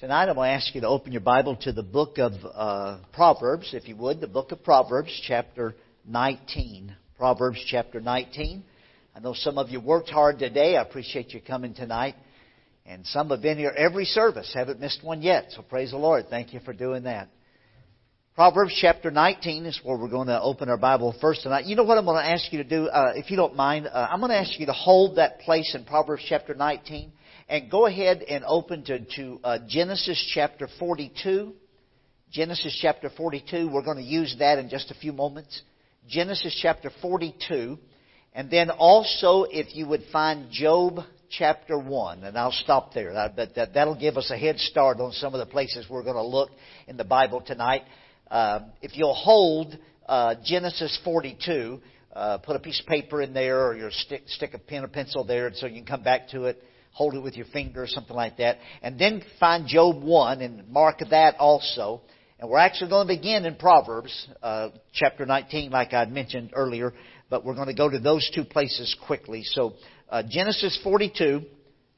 Tonight 0.00 0.28
I'm 0.28 0.36
going 0.36 0.48
to 0.48 0.54
ask 0.54 0.72
you 0.76 0.82
to 0.82 0.86
open 0.86 1.10
your 1.10 1.22
Bible 1.22 1.56
to 1.62 1.72
the 1.72 1.82
book 1.82 2.18
of 2.18 2.32
uh, 2.54 2.98
Proverbs, 3.12 3.70
if 3.72 3.88
you 3.88 3.96
would, 3.96 4.20
the 4.20 4.28
book 4.28 4.52
of 4.52 4.62
Proverbs, 4.62 5.10
chapter 5.26 5.74
19. 6.06 6.94
Proverbs, 7.16 7.58
chapter 7.66 8.00
19. 8.00 8.62
I 9.16 9.18
know 9.18 9.34
some 9.34 9.58
of 9.58 9.70
you 9.70 9.80
worked 9.80 10.08
hard 10.08 10.38
today. 10.38 10.76
I 10.76 10.82
appreciate 10.82 11.34
you 11.34 11.40
coming 11.40 11.74
tonight. 11.74 12.14
And 12.86 13.04
some 13.06 13.30
have 13.30 13.42
been 13.42 13.58
here 13.58 13.74
every 13.76 14.04
service, 14.04 14.52
haven't 14.54 14.78
missed 14.78 15.02
one 15.02 15.20
yet. 15.20 15.46
So 15.48 15.62
praise 15.62 15.90
the 15.90 15.96
Lord. 15.96 16.26
Thank 16.30 16.54
you 16.54 16.60
for 16.60 16.72
doing 16.72 17.02
that. 17.02 17.28
Proverbs 18.36 18.78
chapter 18.80 19.10
19 19.10 19.66
is 19.66 19.80
where 19.82 19.98
we're 19.98 20.08
going 20.08 20.28
to 20.28 20.40
open 20.40 20.68
our 20.68 20.78
Bible 20.78 21.12
first 21.20 21.42
tonight. 21.42 21.64
You 21.64 21.74
know 21.74 21.82
what 21.82 21.98
I'm 21.98 22.04
going 22.04 22.22
to 22.22 22.30
ask 22.30 22.52
you 22.52 22.62
to 22.62 22.68
do? 22.68 22.86
Uh, 22.86 23.14
if 23.16 23.32
you 23.32 23.36
don't 23.36 23.56
mind, 23.56 23.88
uh, 23.88 24.06
I'm 24.08 24.20
going 24.20 24.30
to 24.30 24.38
ask 24.38 24.60
you 24.60 24.66
to 24.66 24.72
hold 24.72 25.16
that 25.16 25.40
place 25.40 25.74
in 25.74 25.84
Proverbs 25.84 26.22
chapter 26.28 26.54
19 26.54 27.10
and 27.48 27.70
go 27.70 27.86
ahead 27.86 28.22
and 28.22 28.44
open 28.46 28.84
to, 28.84 28.98
to 29.16 29.40
uh, 29.42 29.58
Genesis 29.66 30.22
chapter 30.34 30.68
42. 30.78 31.52
Genesis 32.30 32.78
chapter 32.80 33.10
42. 33.16 33.70
We're 33.72 33.82
going 33.82 33.96
to 33.96 34.02
use 34.02 34.36
that 34.38 34.58
in 34.58 34.68
just 34.68 34.90
a 34.90 34.94
few 34.94 35.12
moments. 35.12 35.62
Genesis 36.06 36.58
chapter 36.60 36.90
42. 37.00 37.78
And 38.34 38.50
then 38.50 38.70
also, 38.70 39.44
if 39.44 39.74
you 39.74 39.88
would 39.88 40.02
find 40.12 40.50
Job 40.50 40.98
chapter 41.30 41.78
1, 41.78 42.24
and 42.24 42.36
I'll 42.36 42.52
stop 42.52 42.92
there. 42.92 43.12
Bet 43.34 43.54
that, 43.54 43.72
that'll 43.72 43.98
give 43.98 44.18
us 44.18 44.30
a 44.30 44.36
head 44.36 44.58
start 44.58 45.00
on 45.00 45.12
some 45.12 45.34
of 45.34 45.40
the 45.40 45.50
places 45.50 45.86
we're 45.88 46.02
going 46.02 46.16
to 46.16 46.22
look 46.22 46.50
in 46.86 46.98
the 46.98 47.04
Bible 47.04 47.40
tonight. 47.40 47.82
Uh, 48.30 48.60
if 48.82 48.94
you'll 48.94 49.14
hold 49.14 49.76
uh, 50.06 50.34
Genesis 50.44 50.98
42, 51.02 51.80
uh, 52.12 52.38
put 52.38 52.56
a 52.56 52.58
piece 52.58 52.78
of 52.80 52.86
paper 52.86 53.22
in 53.22 53.32
there 53.32 53.66
or 53.66 53.74
your 53.74 53.90
stick, 53.90 54.24
stick 54.26 54.52
a 54.52 54.58
pen 54.58 54.84
or 54.84 54.88
pencil 54.88 55.24
there 55.24 55.50
so 55.54 55.66
you 55.66 55.76
can 55.76 55.86
come 55.86 56.02
back 56.02 56.28
to 56.28 56.44
it 56.44 56.62
hold 56.92 57.14
it 57.14 57.22
with 57.22 57.36
your 57.36 57.46
finger 57.46 57.82
or 57.82 57.86
something 57.86 58.16
like 58.16 58.38
that. 58.38 58.58
And 58.82 58.98
then 58.98 59.22
find 59.38 59.66
Job 59.66 60.02
1 60.02 60.40
and 60.40 60.68
mark 60.68 61.00
that 61.10 61.36
also. 61.38 62.02
And 62.38 62.48
we're 62.48 62.58
actually 62.58 62.90
going 62.90 63.08
to 63.08 63.14
begin 63.14 63.44
in 63.44 63.56
Proverbs, 63.56 64.28
uh, 64.42 64.70
chapter 64.92 65.26
19, 65.26 65.70
like 65.70 65.92
I'd 65.92 66.12
mentioned 66.12 66.50
earlier, 66.54 66.94
but 67.30 67.44
we're 67.44 67.54
going 67.54 67.66
to 67.68 67.74
go 67.74 67.88
to 67.88 67.98
those 67.98 68.30
two 68.34 68.44
places 68.44 68.96
quickly. 69.06 69.42
So, 69.44 69.74
uh, 70.08 70.22
Genesis 70.28 70.78
42, 70.84 71.42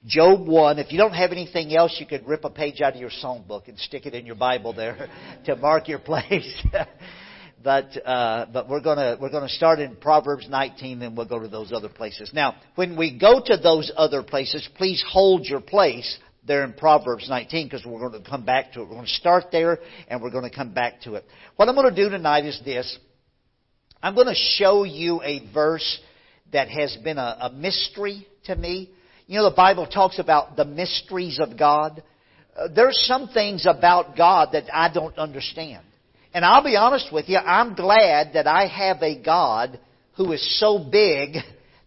Job 0.06 0.46
1. 0.46 0.78
If 0.78 0.92
you 0.92 0.98
don't 0.98 1.12
have 1.12 1.30
anything 1.30 1.76
else, 1.76 1.96
you 2.00 2.06
could 2.06 2.26
rip 2.26 2.44
a 2.44 2.50
page 2.50 2.80
out 2.80 2.94
of 2.94 3.00
your 3.00 3.10
songbook 3.10 3.68
and 3.68 3.78
stick 3.78 4.06
it 4.06 4.14
in 4.14 4.24
your 4.24 4.34
Bible 4.34 4.72
there 4.72 5.08
to 5.44 5.56
mark 5.56 5.88
your 5.88 5.98
place. 5.98 6.66
but 7.62 8.06
uh, 8.06 8.46
but 8.52 8.68
we're 8.68 8.80
gonna 8.80 9.18
we're 9.20 9.30
gonna 9.30 9.48
start 9.48 9.80
in 9.80 9.96
Proverbs 9.96 10.46
19, 10.48 11.02
and 11.02 11.16
we'll 11.16 11.26
go 11.26 11.38
to 11.38 11.48
those 11.48 11.72
other 11.72 11.88
places. 11.88 12.30
Now, 12.32 12.56
when 12.74 12.96
we 12.96 13.18
go 13.18 13.42
to 13.44 13.56
those 13.56 13.92
other 13.96 14.22
places, 14.22 14.66
please 14.76 15.04
hold 15.06 15.44
your 15.44 15.60
place 15.60 16.18
there 16.46 16.64
in 16.64 16.72
Proverbs 16.72 17.28
19 17.28 17.66
because 17.66 17.84
we're 17.84 18.00
going 18.00 18.22
to 18.22 18.28
come 18.28 18.44
back 18.44 18.72
to 18.72 18.80
it. 18.80 18.84
We're 18.84 18.94
going 18.94 19.06
to 19.06 19.12
start 19.12 19.46
there, 19.52 19.78
and 20.08 20.22
we're 20.22 20.30
going 20.30 20.48
to 20.48 20.54
come 20.54 20.72
back 20.72 21.02
to 21.02 21.14
it. 21.14 21.24
What 21.56 21.68
I'm 21.68 21.74
going 21.74 21.94
to 21.94 22.02
do 22.02 22.08
tonight 22.08 22.46
is 22.46 22.60
this: 22.64 22.98
I'm 24.02 24.14
going 24.14 24.28
to 24.28 24.34
show 24.34 24.84
you 24.84 25.20
a 25.22 25.52
verse 25.52 26.00
that 26.52 26.68
has 26.68 26.96
been 27.04 27.18
a, 27.18 27.36
a 27.42 27.52
mystery 27.52 28.26
to 28.44 28.56
me. 28.56 28.90
You 29.26 29.38
know, 29.38 29.50
the 29.50 29.56
Bible 29.56 29.86
talks 29.86 30.18
about 30.18 30.56
the 30.56 30.64
mysteries 30.64 31.38
of 31.38 31.58
God. 31.58 32.02
Uh, 32.56 32.68
there's 32.74 32.98
some 33.06 33.28
things 33.28 33.66
about 33.66 34.16
God 34.16 34.50
that 34.52 34.64
I 34.72 34.92
don't 34.92 35.16
understand. 35.18 35.84
And 36.32 36.44
I'll 36.44 36.64
be 36.64 36.76
honest 36.76 37.12
with 37.12 37.28
you, 37.28 37.38
I'm 37.38 37.74
glad 37.74 38.34
that 38.34 38.46
I 38.46 38.66
have 38.66 39.02
a 39.02 39.20
God 39.20 39.80
who 40.16 40.32
is 40.32 40.60
so 40.60 40.78
big 40.78 41.36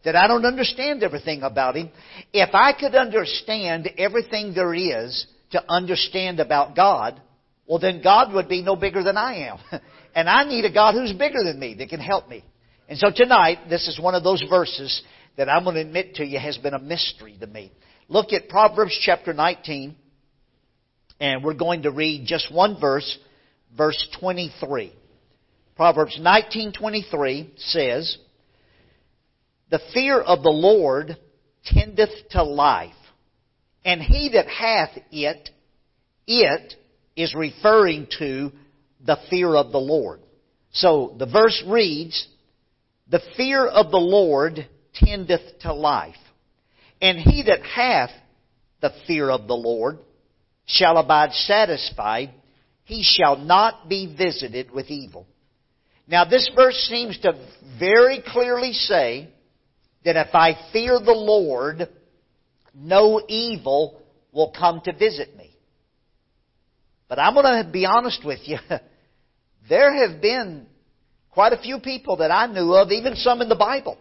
that 0.03 0.16
I 0.16 0.27
don't 0.27 0.45
understand 0.45 1.03
everything 1.03 1.44
about 1.44 1.75
Him. 1.75 1.89
If 2.33 2.53
I 2.53 2.73
could 2.73 2.95
understand 2.95 3.89
everything 3.97 4.53
there 4.53 4.73
is 4.73 5.25
to 5.52 5.64
understand 5.71 6.39
about 6.39 6.75
God, 6.75 7.21
well 7.67 7.80
then 7.80 8.02
God 8.03 8.33
would 8.33 8.49
be 8.49 8.61
no 8.61 8.75
bigger 8.75 9.03
than 9.03 9.17
I 9.17 9.49
am. 9.49 9.58
And 10.16 10.30
I 10.30 10.44
need 10.44 10.64
a 10.66 10.71
God 10.71 10.94
who's 10.94 11.11
bigger 11.11 11.44
than 11.44 11.59
me 11.59 11.73
that 11.80 11.89
can 11.89 11.99
help 11.99 12.30
me. 12.30 12.44
And 12.88 12.99
so 12.99 13.08
tonight, 13.14 13.59
this 13.69 13.87
is 13.87 13.99
one 13.99 14.14
of 14.14 14.23
those 14.23 14.43
verses 14.48 15.02
that 15.37 15.49
I'm 15.49 15.64
going 15.64 15.76
to 15.76 15.82
admit 15.82 16.15
to 16.15 16.26
you 16.26 16.37
has 16.37 16.58
been 16.58 16.73
a 16.73 16.80
mystery 16.80 17.36
to 17.39 17.48
me. 17.48 17.71
Look 18.08 18.33
at 18.33 18.49
Proverbs 18.49 18.95
chapter 19.02 19.33
19, 19.33 19.95
and 21.20 21.43
we're 21.43 21.55
going 21.55 21.83
to 21.83 21.92
read 21.92 22.27
just 22.27 22.53
one 22.53 22.80
verse, 22.80 23.17
verse 23.76 24.08
23. 24.20 24.94
Proverbs 25.76 26.17
19:23 26.20 27.52
says, 27.58 28.17
"The 29.70 29.80
fear 29.80 30.20
of 30.22 30.44
the 30.44 30.52
Lord 30.52 31.17
tendeth 31.66 32.30
to 32.30 32.44
life, 32.44 32.94
and 33.83 34.02
he 34.02 34.30
that 34.30 34.48
hath 34.48 34.98
it, 35.12 35.50
it 36.28 36.76
is 37.16 37.33
referring 37.33 38.08
to 38.20 38.52
the 39.02 39.17
fear 39.30 39.56
of 39.56 39.72
the 39.72 39.80
Lord." 39.80 40.22
So 40.72 41.16
the 41.17 41.26
verse 41.26 41.62
reads, 41.66 42.28
"The 43.08 43.20
fear 43.36 43.66
of 43.66 43.92
the 43.92 44.00
Lord 44.00 44.67
tendeth 44.94 45.60
to 45.60 45.73
life, 45.73 46.20
and 47.02 47.20
he 47.20 47.42
that 47.44 47.64
hath 47.64 48.12
the 48.80 48.92
fear 49.08 49.30
of 49.32 49.48
the 49.48 49.56
Lord 49.56 50.00
shall 50.66 50.98
abide 50.98 51.33
satisfied 51.33 52.32
he 52.86 53.04
shall 53.04 53.38
not 53.38 53.88
be 53.88 54.14
visited 54.16 54.71
with 54.71 54.89
evil. 54.89 55.26
Now 56.08 56.26
this 56.26 56.49
verse 56.55 56.76
seems 56.89 57.17
to 57.20 57.33
very 57.80 58.21
clearly 58.26 58.73
say 58.73 59.30
that 60.04 60.17
if 60.17 60.33
I 60.33 60.58
fear 60.73 60.99
the 60.99 61.14
Lord, 61.14 61.88
no 62.76 63.21
evil 63.27 64.02
will 64.32 64.52
come 64.58 64.82
to 64.82 64.94
visit 64.94 65.36
me. 65.38 65.55
But 67.08 67.20
I'm 67.20 67.36
going 67.36 67.64
to 67.64 67.71
be 67.71 67.86
honest 67.86 68.26
with 68.26 68.39
you. 68.44 68.58
There 69.70 69.94
have 70.05 70.21
been 70.21 70.65
quite 71.32 71.54
a 71.54 71.58
few 71.58 71.80
people 71.80 72.17
that 72.17 72.32
I 72.32 72.48
knew 72.48 72.73
of, 72.73 72.92
even 72.92 73.15
some 73.15 73.42
in 73.42 73.48
the 73.48 73.55
Bible, 73.55 73.98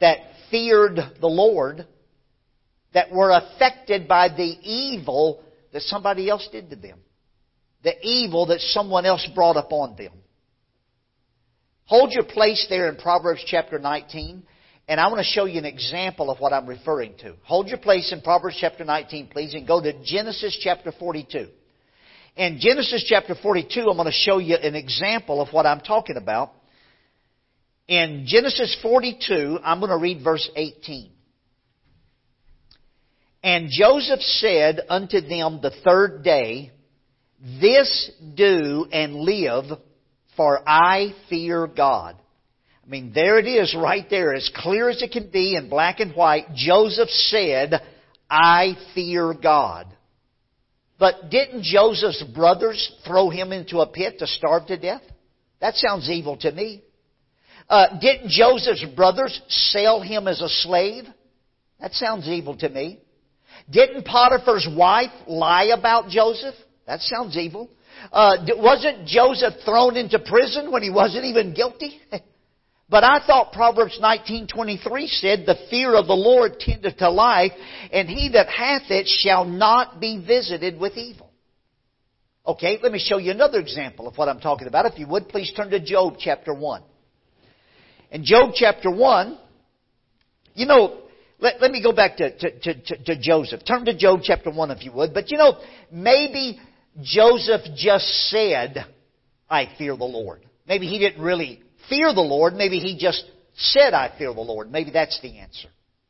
that 0.00 0.18
feared 0.48 0.96
the 1.20 1.26
Lord, 1.26 1.84
that 2.94 3.10
were 3.10 3.32
affected 3.32 4.06
by 4.06 4.28
the 4.28 4.56
evil 4.62 5.42
that 5.72 5.82
somebody 5.82 6.30
else 6.30 6.48
did 6.52 6.70
to 6.70 6.76
them 6.76 7.00
the 7.82 7.94
evil 8.02 8.46
that 8.46 8.60
someone 8.60 9.06
else 9.06 9.26
brought 9.34 9.56
upon 9.56 9.96
them. 9.96 10.12
Hold 11.84 12.12
your 12.12 12.24
place 12.24 12.66
there 12.68 12.88
in 12.88 12.96
Proverbs 12.96 13.42
chapter 13.46 13.78
19, 13.78 14.42
and 14.88 15.00
I 15.00 15.06
want 15.06 15.18
to 15.18 15.24
show 15.24 15.46
you 15.46 15.58
an 15.58 15.64
example 15.64 16.30
of 16.30 16.38
what 16.38 16.52
I'm 16.52 16.66
referring 16.66 17.16
to. 17.18 17.34
Hold 17.44 17.68
your 17.68 17.78
place 17.78 18.12
in 18.12 18.20
Proverbs 18.20 18.58
chapter 18.60 18.84
19, 18.84 19.28
please, 19.28 19.54
and 19.54 19.66
go 19.66 19.80
to 19.80 19.92
Genesis 20.04 20.58
chapter 20.62 20.92
42. 20.92 21.48
In 22.36 22.58
Genesis 22.60 23.04
chapter 23.08 23.34
42, 23.34 23.80
I'm 23.80 23.96
going 23.96 24.06
to 24.06 24.12
show 24.12 24.38
you 24.38 24.56
an 24.56 24.74
example 24.74 25.40
of 25.40 25.52
what 25.52 25.66
I'm 25.66 25.80
talking 25.80 26.16
about. 26.16 26.52
In 27.88 28.24
Genesis 28.26 28.76
42, 28.82 29.58
I'm 29.64 29.80
going 29.80 29.90
to 29.90 29.96
read 29.96 30.22
verse 30.22 30.48
18. 30.54 31.10
And 33.42 33.68
Joseph 33.70 34.20
said 34.20 34.80
unto 34.88 35.20
them 35.20 35.60
the 35.62 35.72
third 35.84 36.22
day, 36.22 36.72
this 37.60 38.10
do 38.34 38.86
and 38.90 39.16
live, 39.16 39.64
for 40.36 40.60
I 40.68 41.14
fear 41.28 41.66
God. 41.66 42.16
I 42.84 42.90
mean, 42.90 43.12
there 43.14 43.38
it 43.38 43.46
is 43.46 43.76
right 43.76 44.06
there, 44.08 44.34
as 44.34 44.50
clear 44.56 44.88
as 44.88 45.02
it 45.02 45.12
can 45.12 45.30
be 45.30 45.54
in 45.54 45.68
black 45.68 46.00
and 46.00 46.14
white. 46.14 46.54
Joseph 46.54 47.10
said, 47.10 47.80
I 48.30 48.74
fear 48.94 49.34
God. 49.34 49.86
But 50.98 51.30
didn't 51.30 51.62
Joseph's 51.62 52.24
brothers 52.34 52.92
throw 53.06 53.30
him 53.30 53.52
into 53.52 53.78
a 53.80 53.86
pit 53.86 54.18
to 54.18 54.26
starve 54.26 54.66
to 54.66 54.76
death? 54.76 55.02
That 55.60 55.74
sounds 55.74 56.08
evil 56.08 56.36
to 56.38 56.50
me. 56.50 56.82
Uh, 57.68 57.98
didn't 58.00 58.30
Joseph's 58.30 58.84
brothers 58.96 59.40
sell 59.48 60.00
him 60.00 60.26
as 60.26 60.40
a 60.40 60.48
slave? 60.48 61.04
That 61.80 61.92
sounds 61.92 62.26
evil 62.26 62.56
to 62.56 62.68
me. 62.68 63.00
Didn't 63.70 64.04
Potiphar's 64.04 64.68
wife 64.74 65.12
lie 65.26 65.70
about 65.76 66.08
Joseph? 66.08 66.54
That 66.88 67.02
sounds 67.02 67.36
evil. 67.36 67.68
Uh, 68.10 68.38
wasn't 68.56 69.06
Joseph 69.06 69.54
thrown 69.64 69.96
into 69.96 70.18
prison 70.18 70.72
when 70.72 70.82
he 70.82 70.88
wasn't 70.88 71.26
even 71.26 71.52
guilty? 71.52 72.00
but 72.88 73.04
I 73.04 73.20
thought 73.26 73.52
Proverbs 73.52 73.98
19:23 74.02 75.06
said, 75.20 75.44
"The 75.44 75.58
fear 75.68 75.94
of 75.94 76.06
the 76.06 76.16
Lord 76.16 76.58
tendeth 76.58 76.96
to 76.96 77.10
life, 77.10 77.52
and 77.92 78.08
he 78.08 78.30
that 78.30 78.48
hath 78.48 78.90
it 78.90 79.06
shall 79.06 79.44
not 79.44 80.00
be 80.00 80.24
visited 80.26 80.80
with 80.80 80.96
evil." 80.96 81.30
Okay, 82.46 82.78
let 82.82 82.90
me 82.90 82.98
show 82.98 83.18
you 83.18 83.32
another 83.32 83.60
example 83.60 84.08
of 84.08 84.16
what 84.16 84.30
I'm 84.30 84.40
talking 84.40 84.66
about. 84.66 84.86
If 84.86 84.98
you 84.98 85.06
would, 85.08 85.28
please 85.28 85.52
turn 85.54 85.68
to 85.68 85.80
Job 85.80 86.14
chapter 86.18 86.54
1. 86.54 86.82
In 88.12 88.24
Job 88.24 88.52
chapter 88.54 88.90
1, 88.90 89.38
you 90.54 90.64
know, 90.64 91.02
let, 91.38 91.60
let 91.60 91.70
me 91.70 91.82
go 91.82 91.92
back 91.92 92.16
to, 92.16 92.30
to, 92.38 92.60
to, 92.60 93.04
to 93.04 93.20
Joseph. 93.20 93.60
Turn 93.66 93.84
to 93.84 93.94
Job 93.94 94.20
chapter 94.22 94.50
1 94.50 94.70
if 94.70 94.82
you 94.82 94.92
would. 94.92 95.12
But 95.12 95.30
you 95.30 95.36
know, 95.36 95.58
maybe 95.92 96.58
Joseph 97.02 97.62
just 97.76 98.06
said, 98.30 98.84
I 99.48 99.68
fear 99.78 99.96
the 99.96 100.04
Lord. 100.04 100.44
Maybe 100.66 100.86
he 100.86 100.98
didn't 100.98 101.22
really 101.22 101.62
fear 101.88 102.12
the 102.12 102.20
Lord. 102.20 102.54
Maybe 102.54 102.78
he 102.78 102.98
just 102.98 103.24
said, 103.54 103.94
I 103.94 104.12
fear 104.18 104.34
the 104.34 104.40
Lord. 104.40 104.70
Maybe 104.70 104.90
that's 104.90 105.20
the 105.20 105.38
answer. 105.38 105.68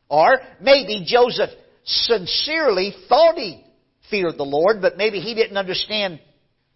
Or 0.09 0.39
maybe 0.61 1.05
Joseph 1.07 1.51
sincerely 1.85 2.95
thought 3.09 3.37
he 3.37 3.65
feared 4.11 4.39
the 4.39 4.45
Lord, 4.45 4.81
but 4.81 4.97
maybe 4.97 5.21
he 5.21 5.35
didn't 5.35 5.57
understand 5.57 6.21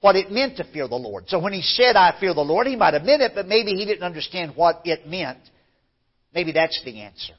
what 0.00 0.16
it 0.16 0.30
meant 0.30 0.56
to 0.58 0.64
fear 0.64 0.88
the 0.88 0.96
Lord. 0.96 1.28
So 1.28 1.38
when 1.38 1.52
he 1.52 1.62
said, 1.62 1.96
I 1.96 2.14
fear 2.18 2.34
the 2.34 2.40
Lord, 2.40 2.66
he 2.66 2.76
might 2.76 2.94
have 2.94 3.04
meant 3.04 3.22
it, 3.22 3.32
but 3.34 3.46
maybe 3.46 3.72
he 3.72 3.86
didn't 3.86 4.02
understand 4.02 4.52
what 4.54 4.82
it 4.84 5.06
meant. 5.06 5.38
Maybe 6.34 6.52
that's 6.52 6.80
the 6.84 7.00
answer. 7.00 7.34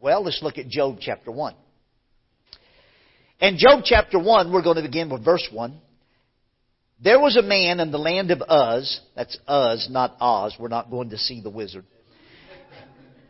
Well, 0.00 0.22
let's 0.22 0.42
look 0.42 0.58
at 0.58 0.68
Job 0.68 0.98
chapter 1.00 1.30
1. 1.30 1.54
In 3.40 3.58
Job 3.58 3.82
chapter 3.84 4.18
1, 4.18 4.52
we're 4.52 4.62
going 4.62 4.76
to 4.76 4.82
begin 4.82 5.10
with 5.10 5.24
verse 5.24 5.46
1. 5.52 5.80
There 7.04 7.20
was 7.20 7.36
a 7.36 7.42
man 7.42 7.80
in 7.80 7.90
the 7.90 7.98
land 7.98 8.30
of 8.30 8.40
Uz, 8.40 9.00
that's 9.14 9.36
Uz, 9.46 9.88
not 9.90 10.16
Oz, 10.20 10.54
we're 10.58 10.68
not 10.68 10.90
going 10.90 11.10
to 11.10 11.18
see 11.18 11.42
the 11.42 11.50
wizard. 11.50 11.84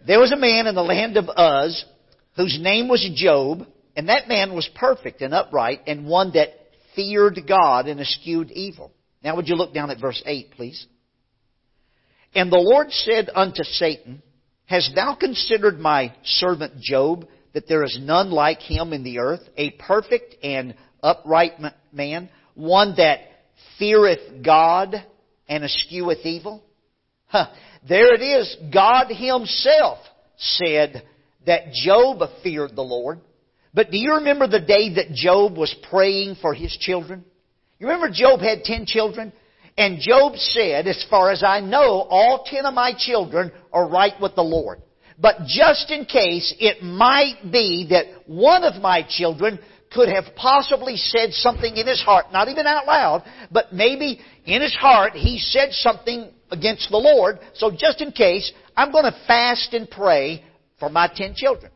There 0.07 0.21
was 0.21 0.31
a 0.31 0.37
man 0.37 0.69
in 0.69 0.77
the 0.77 0.83
land 0.83 1.17
of 1.17 1.25
Uz 1.29 1.85
whose 2.37 2.57
name 2.61 2.87
was 2.87 3.05
Job, 3.17 3.67
and 3.97 4.09
that 4.09 4.29
man 4.29 4.55
was 4.55 4.69
perfect 4.77 5.23
and 5.23 5.35
upright 5.35 5.81
and 5.89 6.07
one 6.07 6.31
that 6.35 6.51
feared 6.95 7.41
God 7.49 7.89
and 7.89 7.99
eschewed 7.99 8.53
evil. 8.53 8.93
Now 9.25 9.35
would 9.35 9.49
you 9.49 9.57
look 9.57 9.75
down 9.75 9.91
at 9.91 10.01
verse 10.01 10.23
8, 10.25 10.53
please? 10.53 10.87
And 12.33 12.53
the 12.53 12.59
Lord 12.59 12.93
said 12.93 13.29
unto 13.35 13.65
Satan, 13.65 14.23
Hast 14.67 14.95
thou 14.95 15.17
considered 15.17 15.81
my 15.81 16.15
servant 16.23 16.81
Job, 16.81 17.27
that 17.55 17.67
there 17.67 17.83
is 17.83 17.99
none 18.01 18.31
like 18.31 18.61
him 18.61 18.93
in 18.93 19.03
the 19.03 19.19
earth, 19.19 19.43
a 19.57 19.71
perfect 19.73 20.37
and 20.45 20.77
upright 21.03 21.55
man, 21.93 22.29
one 22.55 22.95
that 22.99 23.19
feareth 23.79 24.43
God 24.45 25.05
and 25.49 25.65
escheweth 25.65 26.25
evil? 26.25 26.63
Huh. 27.27 27.47
There 27.89 28.15
it 28.15 28.23
is. 28.23 28.57
God 28.73 29.09
Himself 29.09 29.99
said 30.37 31.03
that 31.47 31.73
Job 31.73 32.23
feared 32.43 32.75
the 32.75 32.83
Lord. 32.83 33.21
But 33.75 33.91
do 33.91 33.99
you 33.99 34.15
remember 34.15 34.47
the 34.47 34.61
day 34.61 34.95
that 34.95 35.13
Job 35.13 35.57
was 35.57 35.75
praying 35.91 36.37
for 36.41 36.55
his 36.55 36.77
children? 36.81 37.25
You 37.79 37.89
remember 37.89 38.09
Job 38.11 38.41
had 38.41 38.63
ten 38.63 38.87
children? 38.87 39.33
And 39.77 39.99
Job 40.01 40.37
said, 40.37 40.87
as 40.87 41.05
far 41.11 41.33
as 41.33 41.43
I 41.45 41.61
know, 41.61 42.07
all 42.09 42.47
ten 42.49 42.65
of 42.65 42.75
my 42.75 42.93
children 42.97 43.51
are 43.73 43.89
right 43.89 44.15
with 44.21 44.37
the 44.37 44.43
Lord. 44.43 44.81
But 45.19 45.47
just 45.47 45.91
in 45.91 46.05
case, 46.05 46.55
it 46.59 46.83
might 46.83 47.51
be 47.51 47.89
that 47.91 48.29
one 48.29 48.63
of 48.63 48.81
my 48.81 49.05
children 49.09 49.59
could 49.95 50.09
have 50.09 50.35
possibly 50.37 50.97
said 50.97 51.33
something 51.33 51.77
in 51.77 51.87
his 51.87 52.03
heart, 52.03 52.27
not 52.33 52.49
even 52.49 52.67
out 52.67 52.87
loud, 52.87 53.25
but 53.51 53.73
maybe 53.73 54.21
in 54.45 54.61
his 54.61 54.75
heart 54.75 55.13
he 55.13 55.39
said 55.39 55.73
something 55.73 56.31
against 56.51 56.91
the 56.91 56.97
Lord. 56.97 57.39
So 57.55 57.71
just 57.71 58.01
in 58.01 58.11
case, 58.11 58.53
I'm 58.77 58.93
going 58.93 59.05
to 59.05 59.17
fast 59.27 59.73
and 59.73 59.89
pray 59.89 60.45
for 60.79 60.91
my 60.91 61.11
ten 61.13 61.35
children. 61.35 61.71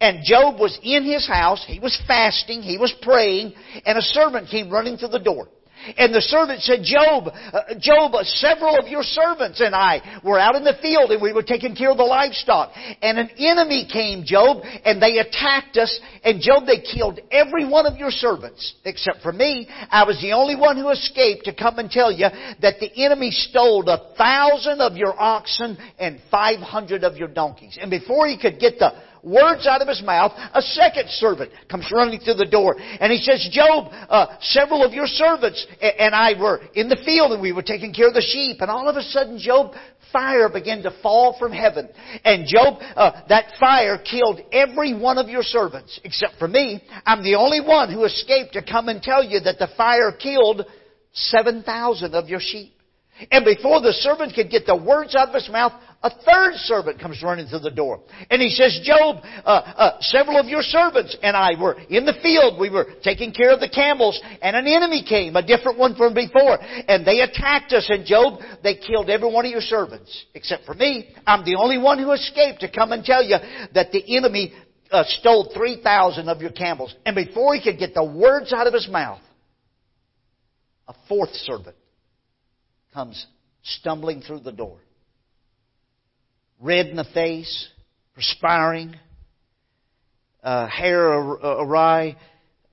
And 0.00 0.24
Job 0.24 0.60
was 0.60 0.78
in 0.82 1.04
his 1.04 1.26
house, 1.26 1.64
he 1.66 1.80
was 1.80 2.00
fasting, 2.06 2.62
he 2.62 2.78
was 2.78 2.94
praying, 3.02 3.54
and 3.84 3.98
a 3.98 4.02
servant 4.02 4.48
came 4.48 4.70
running 4.70 4.98
to 4.98 5.08
the 5.08 5.18
door. 5.18 5.48
And 5.96 6.14
the 6.14 6.20
servant 6.20 6.62
said, 6.62 6.80
Job, 6.82 7.28
uh, 7.28 7.74
Job, 7.78 8.12
several 8.24 8.78
of 8.78 8.88
your 8.88 9.02
servants 9.02 9.60
and 9.60 9.74
I 9.74 10.20
were 10.24 10.38
out 10.38 10.56
in 10.56 10.64
the 10.64 10.78
field 10.80 11.10
and 11.10 11.20
we 11.20 11.32
were 11.32 11.42
taking 11.42 11.74
care 11.74 11.90
of 11.90 11.96
the 11.96 12.04
livestock. 12.04 12.72
And 13.02 13.18
an 13.18 13.30
enemy 13.38 13.88
came, 13.90 14.24
Job, 14.24 14.62
and 14.84 15.00
they 15.00 15.18
attacked 15.18 15.76
us. 15.76 16.00
And 16.24 16.40
Job, 16.40 16.66
they 16.66 16.80
killed 16.80 17.20
every 17.30 17.68
one 17.68 17.86
of 17.86 17.96
your 17.96 18.10
servants, 18.10 18.74
except 18.84 19.22
for 19.22 19.32
me. 19.32 19.68
I 19.90 20.04
was 20.04 20.20
the 20.20 20.32
only 20.32 20.56
one 20.56 20.76
who 20.76 20.90
escaped 20.90 21.44
to 21.44 21.54
come 21.54 21.78
and 21.78 21.90
tell 21.90 22.12
you 22.12 22.26
that 22.60 22.80
the 22.80 22.90
enemy 23.04 23.30
stole 23.30 23.88
a 23.88 24.14
thousand 24.16 24.80
of 24.80 24.96
your 24.96 25.18
oxen 25.20 25.76
and 25.98 26.20
five 26.30 26.60
hundred 26.60 27.04
of 27.04 27.16
your 27.16 27.28
donkeys. 27.28 27.78
And 27.80 27.90
before 27.90 28.26
he 28.26 28.38
could 28.38 28.58
get 28.58 28.78
the 28.78 28.92
words 29.22 29.66
out 29.66 29.82
of 29.82 29.88
his 29.88 30.02
mouth, 30.02 30.32
a 30.54 30.62
second 30.62 31.08
servant 31.10 31.50
comes 31.70 31.90
running 31.92 32.20
through 32.20 32.34
the 32.34 32.46
door. 32.46 32.76
And 32.78 33.12
he 33.12 33.18
says, 33.18 33.48
Job, 33.52 33.92
uh, 34.08 34.36
several 34.40 34.84
of 34.84 34.92
your 34.92 35.06
servants 35.06 35.66
and 35.80 36.14
I 36.14 36.40
were 36.40 36.60
in 36.74 36.88
the 36.88 37.00
field 37.04 37.32
and 37.32 37.42
we 37.42 37.52
were 37.52 37.62
taking 37.62 37.92
care 37.92 38.08
of 38.08 38.14
the 38.14 38.22
sheep. 38.22 38.60
And 38.60 38.70
all 38.70 38.88
of 38.88 38.96
a 38.96 39.02
sudden, 39.02 39.38
Job, 39.38 39.72
fire 40.12 40.48
began 40.48 40.82
to 40.82 40.94
fall 41.02 41.36
from 41.38 41.52
heaven. 41.52 41.88
And 42.24 42.46
Job, 42.46 42.78
uh, 42.96 43.22
that 43.28 43.52
fire 43.58 43.98
killed 43.98 44.40
every 44.52 44.94
one 44.94 45.18
of 45.18 45.28
your 45.28 45.42
servants, 45.42 46.00
except 46.04 46.36
for 46.38 46.48
me. 46.48 46.82
I'm 47.06 47.22
the 47.22 47.36
only 47.36 47.60
one 47.60 47.92
who 47.92 48.04
escaped 48.04 48.54
to 48.54 48.62
come 48.62 48.88
and 48.88 49.02
tell 49.02 49.22
you 49.22 49.40
that 49.40 49.58
the 49.58 49.68
fire 49.76 50.12
killed 50.12 50.66
7,000 51.12 52.14
of 52.14 52.28
your 52.28 52.40
sheep. 52.40 52.72
And 53.30 53.44
before 53.44 53.80
the 53.80 53.92
servant 53.92 54.34
could 54.34 54.50
get 54.50 54.64
the 54.66 54.76
words 54.76 55.14
out 55.14 55.28
of 55.28 55.34
his 55.34 55.48
mouth, 55.50 55.72
a 56.02 56.08
third 56.08 56.54
servant 56.54 56.98
comes 56.98 57.22
running 57.22 57.46
through 57.46 57.58
the 57.58 57.70
door. 57.70 58.00
And 58.30 58.40
he 58.40 58.48
says, 58.48 58.80
Job, 58.82 59.16
uh, 59.44 59.48
uh, 59.48 59.96
several 60.00 60.38
of 60.38 60.46
your 60.46 60.62
servants 60.62 61.14
and 61.22 61.36
I 61.36 61.60
were 61.60 61.78
in 61.90 62.06
the 62.06 62.14
field. 62.22 62.58
We 62.58 62.70
were 62.70 62.86
taking 63.04 63.32
care 63.32 63.50
of 63.50 63.60
the 63.60 63.68
camels. 63.68 64.18
And 64.40 64.56
an 64.56 64.66
enemy 64.66 65.04
came, 65.06 65.36
a 65.36 65.46
different 65.46 65.78
one 65.78 65.94
from 65.96 66.14
before. 66.14 66.58
And 66.88 67.06
they 67.06 67.20
attacked 67.20 67.74
us. 67.74 67.86
And 67.90 68.06
Job, 68.06 68.40
they 68.62 68.76
killed 68.76 69.10
every 69.10 69.30
one 69.30 69.44
of 69.44 69.50
your 69.50 69.60
servants. 69.60 70.24
Except 70.32 70.64
for 70.64 70.72
me. 70.74 71.14
I'm 71.26 71.44
the 71.44 71.56
only 71.56 71.76
one 71.76 71.98
who 71.98 72.12
escaped 72.12 72.60
to 72.60 72.70
come 72.70 72.92
and 72.92 73.04
tell 73.04 73.22
you 73.22 73.36
that 73.74 73.92
the 73.92 74.16
enemy 74.16 74.54
uh, 74.90 75.04
stole 75.06 75.52
3,000 75.54 76.30
of 76.30 76.40
your 76.40 76.52
camels. 76.52 76.94
And 77.04 77.14
before 77.14 77.54
he 77.54 77.62
could 77.62 77.78
get 77.78 77.92
the 77.92 78.04
words 78.04 78.54
out 78.54 78.66
of 78.66 78.72
his 78.72 78.88
mouth, 78.88 79.20
a 80.88 80.94
fourth 81.08 81.34
servant 81.34 81.76
comes 82.94 83.26
stumbling 83.62 84.22
through 84.22 84.40
the 84.40 84.52
door 84.52 84.78
red 86.60 86.86
in 86.86 86.96
the 86.96 87.06
face, 87.14 87.68
perspiring, 88.14 88.94
uh, 90.42 90.66
hair 90.66 91.08
awry, 91.08 92.16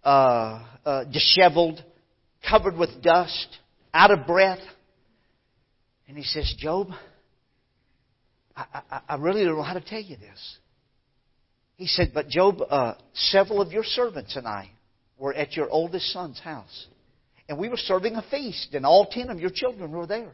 uh, 0.04 0.66
uh, 0.86 1.04
disheveled, 1.06 1.84
covered 2.48 2.76
with 2.76 3.02
dust, 3.02 3.48
out 3.94 4.12
of 4.12 4.28
breath. 4.28 4.60
And 6.08 6.18
he 6.18 6.24
says, 6.24 6.54
Job, 6.58 6.90
I, 8.56 8.82
I, 8.90 9.02
I 9.10 9.16
really 9.16 9.44
don't 9.44 9.56
know 9.56 9.64
how 9.64 9.74
to 9.74 9.82
tell 9.82 10.02
you 10.02 10.18
this. 10.18 10.58
He 11.76 11.88
said, 11.88 12.12
But 12.14 12.28
Job, 12.30 12.60
uh, 12.70 12.96
several 13.14 13.62
of 13.62 13.72
your 13.72 13.84
servants 13.84 14.36
and 14.36 14.48
I 14.48 14.72
were 15.18 15.34
at 15.34 15.54
your 15.54 15.70
oldest 15.70 16.12
son's 16.12 16.40
house. 16.40 16.88
And 17.50 17.58
we 17.58 17.70
were 17.70 17.78
serving 17.78 18.16
a 18.16 18.22
feast, 18.30 18.74
and 18.74 18.86
all 18.86 19.08
ten 19.10 19.30
of 19.30 19.40
your 19.40 19.52
children 19.54 19.92
were 19.92 20.08
there. 20.08 20.34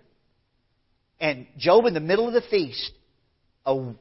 And 1.20 1.46
Job, 1.58 1.86
in 1.86 1.94
the 1.94 2.00
middle 2.00 2.28
of 2.28 2.34
the 2.34 2.42
feast, 2.50 2.92
a, 3.66 3.94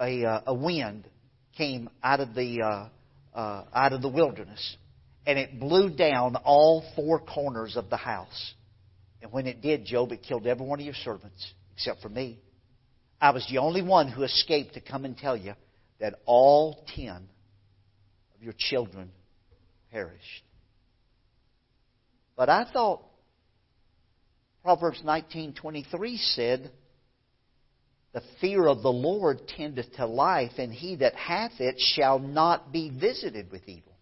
a, 0.00 0.24
uh, 0.24 0.40
a 0.46 0.54
wind 0.54 1.08
came 1.56 1.90
out 2.02 2.20
of 2.20 2.34
the 2.34 2.62
uh, 2.62 2.88
uh, 3.36 3.64
out 3.72 3.92
of 3.92 4.02
the 4.02 4.08
wilderness, 4.08 4.76
and 5.26 5.38
it 5.38 5.58
blew 5.60 5.90
down 5.90 6.36
all 6.36 6.84
four 6.96 7.20
corners 7.20 7.76
of 7.76 7.90
the 7.90 7.96
house. 7.96 8.54
And 9.22 9.30
when 9.32 9.46
it 9.46 9.60
did, 9.60 9.84
Job, 9.84 10.12
it 10.12 10.22
killed 10.22 10.46
every 10.46 10.66
one 10.66 10.80
of 10.80 10.84
your 10.84 10.94
servants 10.94 11.52
except 11.74 12.02
for 12.02 12.08
me. 12.08 12.38
I 13.20 13.30
was 13.30 13.46
the 13.50 13.58
only 13.58 13.82
one 13.82 14.08
who 14.08 14.22
escaped 14.22 14.74
to 14.74 14.80
come 14.80 15.04
and 15.04 15.16
tell 15.16 15.36
you 15.36 15.52
that 16.00 16.14
all 16.24 16.84
ten 16.94 17.28
of 18.34 18.42
your 18.42 18.54
children 18.56 19.10
perished. 19.92 20.44
But 22.36 22.48
I 22.48 22.64
thought 22.72 23.02
Proverbs 24.62 25.02
19:23 25.04 26.16
said 26.34 26.70
the 28.12 28.22
fear 28.40 28.66
of 28.66 28.82
the 28.82 28.92
Lord 28.92 29.46
tendeth 29.46 29.92
to 29.96 30.06
life, 30.06 30.52
and 30.58 30.72
he 30.72 30.96
that 30.96 31.14
hath 31.14 31.60
it 31.60 31.76
shall 31.78 32.18
not 32.18 32.72
be 32.72 32.90
visited 32.90 33.50
with 33.52 33.68
evil. 33.68 33.92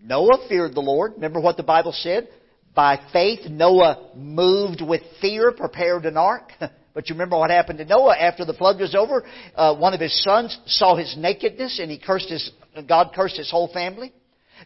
Noah 0.00 0.46
feared 0.48 0.74
the 0.74 0.80
Lord. 0.80 1.14
Remember 1.14 1.40
what 1.40 1.56
the 1.56 1.62
Bible 1.62 1.92
said? 1.92 2.28
By 2.74 3.00
faith, 3.12 3.40
Noah 3.48 4.10
moved 4.14 4.82
with 4.86 5.02
fear, 5.20 5.52
prepared 5.52 6.06
an 6.06 6.16
ark. 6.16 6.52
But 6.94 7.08
you 7.08 7.14
remember 7.14 7.38
what 7.38 7.50
happened 7.50 7.78
to 7.78 7.84
Noah 7.84 8.16
after 8.16 8.44
the 8.44 8.54
flood 8.54 8.80
was 8.80 8.92
over? 8.92 9.24
Uh, 9.54 9.76
one 9.76 9.94
of 9.94 10.00
his 10.00 10.20
sons 10.24 10.58
saw 10.66 10.96
his 10.96 11.14
nakedness, 11.16 11.78
and 11.80 11.92
he 11.92 11.96
cursed 11.96 12.28
his. 12.28 12.50
God 12.88 13.12
cursed 13.14 13.36
his 13.36 13.48
whole 13.48 13.72
family. 13.72 14.12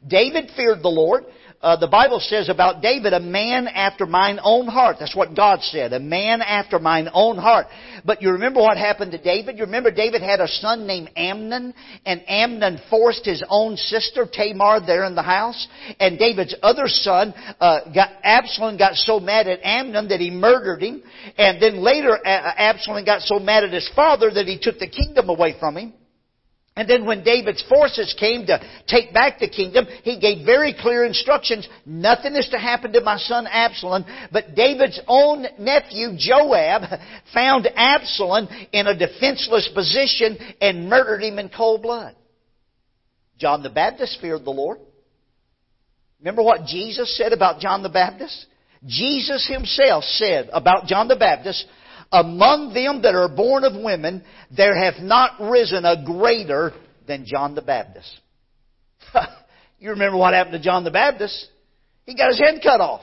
David 0.06 0.50
feared 0.56 0.82
the 0.82 0.88
Lord 0.88 1.25
uh, 1.62 1.76
the 1.76 1.87
Bible 1.87 2.19
says 2.19 2.49
about 2.49 2.83
David, 2.83 3.12
a 3.12 3.21
man 3.21 3.69
after 3.69 4.04
mine 4.04 4.40
own 4.42 4.66
heart. 4.66 4.97
That's 4.99 5.14
what 5.14 5.37
God 5.37 5.62
said, 5.62 5.92
a 5.92 6.00
man 6.00 6.42
after 6.42 6.81
mine 6.81 7.09
own 7.12 7.38
heart. 7.38 7.66
But 8.04 8.21
you 8.21 8.33
remember 8.33 8.61
what 8.61 8.76
happened 8.76 9.12
to 9.12 9.23
David? 9.23 9.59
You 9.59 9.64
remember 9.64 9.92
David 9.92 10.23
had 10.23 10.40
a 10.40 10.49
son 10.49 10.88
named 10.88 11.11
Amnon, 11.14 11.73
and 12.04 12.23
Amnon 12.26 12.81
forced 12.90 13.25
his 13.25 13.45
own 13.49 13.76
sister 13.76 14.26
Tamar 14.31 14.85
there 14.85 15.04
in 15.04 15.14
the 15.14 15.23
house, 15.23 15.69
and 16.00 16.19
David's 16.19 16.57
other 16.62 16.88
son, 16.88 17.33
uh, 17.61 17.92
got, 17.95 18.11
Absalom 18.25 18.76
got 18.76 18.97
so 18.97 19.21
mad 19.21 19.47
at 19.47 19.61
Amnon 19.62 20.09
that 20.09 20.19
he 20.19 20.31
murdered 20.31 20.83
him, 20.83 21.02
and 21.38 21.62
then 21.62 21.76
later 21.76 22.19
Absalom 22.25 23.04
got 23.04 23.23
so 23.23 23.38
mad 23.38 23.62
at 23.62 23.73
his 23.73 23.88
father 23.95 24.33
that 24.33 24.47
he 24.47 24.59
took 24.61 24.78
the 24.78 24.88
kingdom 24.88 25.28
away 25.28 25.54
from 25.61 25.76
him. 25.76 25.92
And 26.75 26.88
then 26.88 27.05
when 27.05 27.23
David's 27.23 27.62
forces 27.69 28.14
came 28.19 28.47
to 28.47 28.59
take 28.87 29.12
back 29.12 29.38
the 29.38 29.49
kingdom, 29.49 29.87
he 30.05 30.19
gave 30.19 30.47
very 30.47 30.75
clear 30.79 31.05
instructions. 31.05 31.69
Nothing 31.85 32.35
is 32.35 32.49
to 32.49 32.59
happen 32.59 32.95
to 32.95 33.02
my 33.02 33.19
son 33.19 33.47
Absalom. 33.47 34.07
But 34.33 34.55
David's 34.55 34.99
own 35.07 35.45
nephew 35.59 36.17
Joab 36.17 36.83
found 37.35 37.69
Absalom 37.76 38.49
in 38.73 38.87
a 38.87 38.99
defenseless 38.99 39.69
position 39.75 40.38
and 40.62 40.88
murdered 40.88 41.23
him 41.23 41.38
in 41.38 41.50
cold 41.50 41.83
blood. 41.83 42.17
John 43.37 43.62
the 43.62 43.71
Baptist 43.71 44.19
feared 44.21 44.45
the 44.45 44.50
Lord. 44.50 44.79
Remember 46.21 46.43
what 46.43 46.64
Jesus 46.64 47.14
said 47.19 47.33
about 47.33 47.61
John 47.61 47.83
the 47.83 47.91
Baptist? 47.91 48.47
Jesus 48.87 49.47
himself 49.47 50.05
said 50.05 50.49
about 50.52 50.87
John 50.87 51.09
the 51.09 51.17
Baptist, 51.17 51.67
among 52.12 52.75
them 52.75 53.02
that 53.02 53.14
are 53.14 53.28
born 53.28 53.64
of 53.64 53.75
women, 53.75 54.23
there 54.54 54.76
hath 54.76 55.02
not 55.02 55.40
risen 55.40 55.85
a 55.85 56.04
greater 56.04 56.73
than 57.07 57.25
John 57.26 57.54
the 57.54 57.62
Baptist. 57.62 58.21
you 59.78 59.90
remember 59.90 60.19
what 60.19 60.35
happened 60.35 60.52
to 60.52 60.62
John 60.62 60.85
the 60.85 60.90
Baptist? 60.90 61.49
He 62.04 62.14
got 62.14 62.28
his 62.28 62.38
head 62.38 62.61
cut 62.62 62.81
off. 62.81 63.02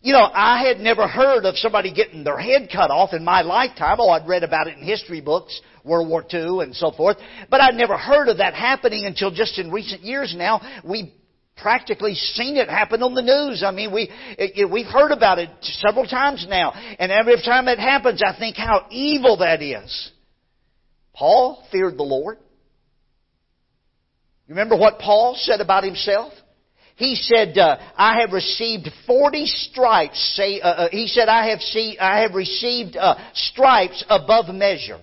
You 0.00 0.12
know, 0.12 0.28
I 0.34 0.62
had 0.66 0.80
never 0.80 1.08
heard 1.08 1.46
of 1.46 1.56
somebody 1.56 1.94
getting 1.94 2.24
their 2.24 2.36
head 2.38 2.68
cut 2.70 2.90
off 2.90 3.14
in 3.14 3.24
my 3.24 3.40
lifetime. 3.40 3.96
Oh, 3.98 4.10
I'd 4.10 4.28
read 4.28 4.42
about 4.42 4.66
it 4.66 4.76
in 4.76 4.84
history 4.84 5.22
books, 5.22 5.58
World 5.82 6.08
War 6.10 6.22
II 6.30 6.60
and 6.60 6.76
so 6.76 6.90
forth. 6.90 7.16
But 7.48 7.62
I'd 7.62 7.74
never 7.74 7.96
heard 7.96 8.28
of 8.28 8.36
that 8.36 8.52
happening 8.52 9.06
until 9.06 9.30
just 9.30 9.58
in 9.58 9.70
recent 9.70 10.02
years 10.02 10.34
now. 10.36 10.60
We 10.84 11.14
practically 11.56 12.14
seen 12.14 12.56
it 12.56 12.68
happen 12.68 13.02
on 13.02 13.14
the 13.14 13.22
news. 13.22 13.62
I 13.64 13.70
mean, 13.70 13.92
we, 13.92 14.10
it, 14.38 14.70
we've 14.70 14.86
heard 14.86 15.12
about 15.12 15.38
it 15.38 15.50
several 15.60 16.06
times 16.06 16.46
now. 16.48 16.72
And 16.72 17.12
every 17.12 17.36
time 17.44 17.68
it 17.68 17.78
happens, 17.78 18.22
I 18.24 18.36
think 18.38 18.56
how 18.56 18.86
evil 18.90 19.38
that 19.38 19.62
is. 19.62 20.10
Paul 21.14 21.64
feared 21.70 21.96
the 21.96 22.02
Lord. 22.02 22.38
You 24.46 24.54
remember 24.54 24.76
what 24.76 24.98
Paul 24.98 25.36
said 25.38 25.60
about 25.60 25.84
himself? 25.84 26.32
He 26.96 27.16
said, 27.16 27.58
uh, 27.58 27.78
"I 27.96 28.20
have 28.20 28.32
received 28.32 28.88
forty 29.06 29.46
stripes." 29.46 30.34
Say, 30.36 30.60
uh, 30.60 30.68
uh, 30.68 30.88
he 30.90 31.08
said, 31.08 31.28
"I 31.28 31.48
have 31.48 31.60
see, 31.60 31.98
I 31.98 32.20
have 32.20 32.34
received 32.34 32.96
uh, 32.96 33.16
stripes 33.34 34.04
above 34.08 34.54
measure." 34.54 35.00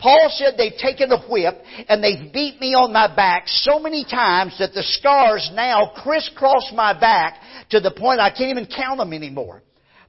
Paul 0.00 0.30
said 0.30 0.54
they've 0.56 0.76
taken 0.76 1.12
a 1.12 1.20
whip 1.28 1.62
and 1.88 2.02
they've 2.02 2.32
beat 2.32 2.60
me 2.60 2.74
on 2.74 2.92
my 2.92 3.14
back 3.14 3.44
so 3.46 3.78
many 3.78 4.04
times 4.04 4.58
that 4.58 4.72
the 4.72 4.82
scars 4.82 5.50
now 5.54 5.92
crisscross 6.02 6.72
my 6.74 6.98
back 6.98 7.40
to 7.70 7.80
the 7.80 7.90
point 7.90 8.20
I 8.20 8.30
can't 8.30 8.50
even 8.50 8.66
count 8.66 8.98
them 8.98 9.12
anymore. 9.12 9.62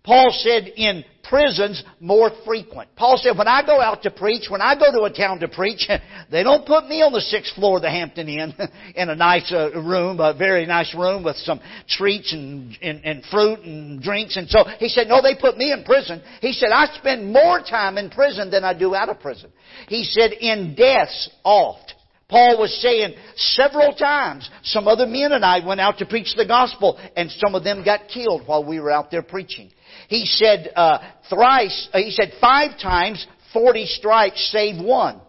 Paul 0.03 0.31
said 0.31 0.67
in 0.75 1.05
prisons 1.23 1.83
more 1.99 2.31
frequent. 2.43 2.89
Paul 2.95 3.17
said, 3.21 3.37
when 3.37 3.47
I 3.47 3.63
go 3.63 3.79
out 3.79 4.01
to 4.03 4.11
preach, 4.11 4.49
when 4.49 4.59
I 4.59 4.73
go 4.73 4.91
to 4.91 5.03
a 5.03 5.13
town 5.13 5.39
to 5.39 5.47
preach, 5.47 5.87
they 6.31 6.41
don't 6.41 6.65
put 6.65 6.87
me 6.87 7.03
on 7.03 7.13
the 7.13 7.21
sixth 7.21 7.53
floor 7.53 7.77
of 7.77 7.83
the 7.83 7.89
Hampton 7.89 8.27
Inn 8.27 8.53
in 8.95 9.09
a 9.09 9.15
nice 9.15 9.51
uh, 9.51 9.71
room, 9.73 10.19
a 10.19 10.33
very 10.33 10.65
nice 10.65 10.93
room 10.95 11.23
with 11.23 11.35
some 11.37 11.61
treats 11.87 12.33
and, 12.33 12.75
and, 12.81 13.05
and 13.05 13.23
fruit 13.25 13.59
and 13.59 14.01
drinks. 14.01 14.37
And 14.37 14.49
so 14.49 14.63
he 14.79 14.89
said, 14.89 15.07
no, 15.07 15.21
they 15.21 15.35
put 15.39 15.55
me 15.55 15.71
in 15.71 15.83
prison. 15.83 16.21
He 16.41 16.53
said, 16.53 16.69
I 16.73 16.87
spend 16.95 17.31
more 17.31 17.59
time 17.59 17.99
in 17.99 18.09
prison 18.09 18.49
than 18.49 18.63
I 18.63 18.77
do 18.77 18.95
out 18.95 19.09
of 19.09 19.19
prison. 19.19 19.51
He 19.87 20.03
said, 20.03 20.31
in 20.31 20.73
deaths 20.75 21.29
oft. 21.43 21.93
Paul 22.27 22.59
was 22.59 22.73
saying 22.81 23.13
several 23.35 23.93
times, 23.93 24.49
some 24.63 24.87
other 24.87 25.05
men 25.05 25.33
and 25.33 25.43
I 25.43 25.65
went 25.65 25.81
out 25.81 25.97
to 25.97 26.05
preach 26.05 26.33
the 26.35 26.45
gospel, 26.45 26.97
and 27.17 27.29
some 27.29 27.55
of 27.55 27.65
them 27.65 27.83
got 27.83 28.07
killed 28.07 28.47
while 28.47 28.63
we 28.65 28.79
were 28.79 28.89
out 28.89 29.11
there 29.11 29.21
preaching. 29.21 29.69
He 30.11 30.25
said 30.25 30.73
uh, 30.75 30.97
thrice, 31.29 31.87
uh, 31.93 31.99
he 31.99 32.11
said 32.11 32.33
five 32.41 32.77
times, 32.77 33.25
40 33.53 33.85
stripes 33.85 34.51
save 34.51 34.83
one. 34.83 35.21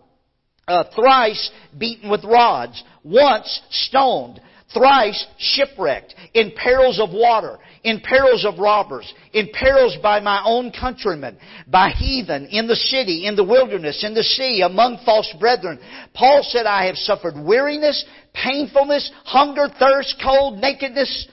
Uh, 0.67 0.83
thrice 0.93 1.53
beaten 1.79 2.11
with 2.11 2.25
rods. 2.25 2.83
Once 3.05 3.61
stoned. 3.71 4.41
Thrice 4.75 5.25
shipwrecked. 5.39 6.17
In 6.35 6.51
perils 6.57 6.99
of 6.99 7.11
water. 7.12 7.61
In 7.85 8.01
perils 8.01 8.45
of 8.45 8.59
robbers. 8.59 9.07
In 9.33 9.51
perils 9.53 9.97
by 10.03 10.19
my 10.19 10.43
own 10.45 10.73
countrymen. 10.73 11.39
By 11.69 11.91
heathen. 11.91 12.47
In 12.47 12.67
the 12.67 12.75
city. 12.75 13.27
In 13.27 13.37
the 13.37 13.45
wilderness. 13.45 14.03
In 14.03 14.15
the 14.15 14.25
sea. 14.25 14.62
Among 14.62 14.99
false 15.05 15.33
brethren. 15.39 15.79
Paul 16.12 16.43
said, 16.43 16.67
I 16.67 16.87
have 16.87 16.97
suffered 16.97 17.35
weariness, 17.37 18.05
painfulness, 18.35 19.12
hunger, 19.27 19.69
thirst, 19.79 20.21
cold, 20.21 20.59
nakedness. 20.59 21.29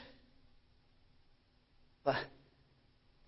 But 2.05 2.17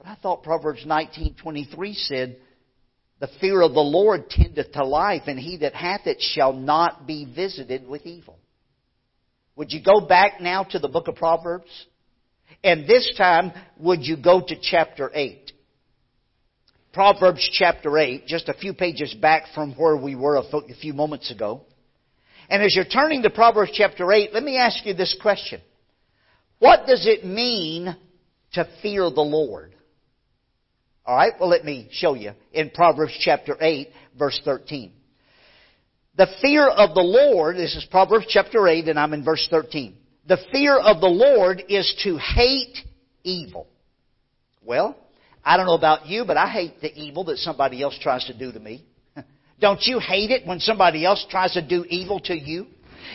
but 0.01 0.10
I 0.10 0.15
thought 0.15 0.41
Proverbs 0.41 0.84
19:23 0.84 1.93
said, 1.93 2.38
"The 3.20 3.27
fear 3.27 3.62
of 3.62 3.74
the 3.74 3.84
Lord 3.84 4.29
tendeth 4.31 4.72
to 4.72 4.84
life, 4.84 5.27
and 5.27 5.39
he 5.39 5.58
that 5.58 5.75
hath 5.75 6.08
it 6.08 6.22
shall 6.22 6.53
not 6.53 7.05
be 7.05 7.25
visited 7.25 7.88
with 7.88 8.05
evil." 8.08 8.39
Would 9.55 9.72
you 9.72 9.79
go 9.79 10.01
back 10.01 10.41
now 10.41 10.63
to 10.63 10.79
the 10.79 10.88
book 10.88 11.08
of 11.08 11.15
Proverbs? 11.15 11.86
And 12.63 12.88
this 12.88 13.13
time, 13.15 13.53
would 13.77 14.05
you 14.05 14.17
go 14.17 14.41
to 14.41 14.55
chapter 14.55 15.12
8? 15.13 15.51
Proverbs 16.93 17.48
chapter 17.51 17.98
8, 17.98 18.25
just 18.25 18.50
a 18.50 18.53
few 18.53 18.74
pages 18.74 19.13
back 19.13 19.48
from 19.53 19.74
where 19.75 19.96
we 19.96 20.15
were 20.15 20.38
a 20.38 20.74
few 20.75 20.93
moments 20.93 21.29
ago. 21.31 21.62
And 22.50 22.63
as 22.63 22.75
you're 22.75 22.86
turning 22.86 23.22
to 23.22 23.29
Proverbs 23.29 23.72
chapter 23.74 24.12
8, 24.12 24.34
let 24.34 24.43
me 24.43 24.58
ask 24.58 24.84
you 24.86 24.93
this 24.93 25.13
question. 25.22 25.62
What 26.60 26.88
does 26.88 27.05
it 27.05 27.24
mean 27.24 27.96
to 28.53 28.65
fear 28.81 29.10
the 29.10 29.22
Lord? 29.22 29.75
All 31.12 31.18
right, 31.18 31.34
well, 31.38 31.50
let 31.50 31.65
me 31.65 31.89
show 31.91 32.13
you 32.13 32.32
in 32.53 32.70
Proverbs 32.70 33.12
chapter 33.20 33.58
8, 33.60 33.89
verse 34.18 34.39
13. 34.46 34.94
The 36.15 36.27
fear 36.41 36.65
of 36.70 36.96
the 36.96 37.01
Lord, 37.01 37.58
this 37.58 37.75
is 37.75 37.84
Proverbs 37.84 38.27
chapter 38.30 38.65
8, 38.65 38.88
and 38.88 38.98
I'm 38.98 39.12
in 39.12 39.22
verse 39.22 39.46
13. 39.51 39.94
The 40.25 40.38
fear 40.53 40.80
of 40.80 41.01
the 41.01 41.10
Lord 41.10 41.63
is 41.68 41.94
to 42.06 42.18
hate 42.18 42.77
evil. 43.24 43.68
Well, 44.63 44.96
I 45.44 45.58
don't 45.58 45.65
know 45.65 45.75
about 45.75 46.06
you, 46.06 46.24
but 46.24 46.38
I 46.38 46.48
hate 46.48 46.80
the 46.80 46.98
evil 46.98 47.25
that 47.25 47.39
somebody 47.39 47.84
else 47.84 48.00
tries 48.01 48.24
to 48.27 48.38
do 48.38 48.53
to 48.53 48.60
me. 48.62 48.86
Don't 49.60 49.82
you 49.82 50.00
hate 50.00 50.32
it 50.32 50.48
when 50.48 50.62
somebody 50.62 51.03
else 51.03 51.25
tries 51.30 51.51
to 51.56 51.62
do 51.62 51.84
evil 51.89 52.22
to 52.22 52.39
you? 52.39 52.68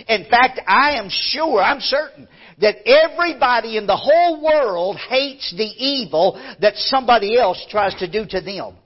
In 0.06 0.26
fact, 0.28 0.60
I 0.66 0.98
am 0.98 1.08
sure, 1.08 1.62
I'm 1.62 1.80
certain, 1.80 2.28
that 2.60 2.76
everybody 2.86 3.76
in 3.76 3.86
the 3.86 3.96
whole 3.96 4.42
world 4.42 4.96
hates 4.96 5.52
the 5.56 5.64
evil 5.64 6.40
that 6.60 6.74
somebody 6.76 7.38
else 7.38 7.64
tries 7.70 7.94
to 7.96 8.10
do 8.10 8.24
to 8.26 8.40
them. 8.40 8.76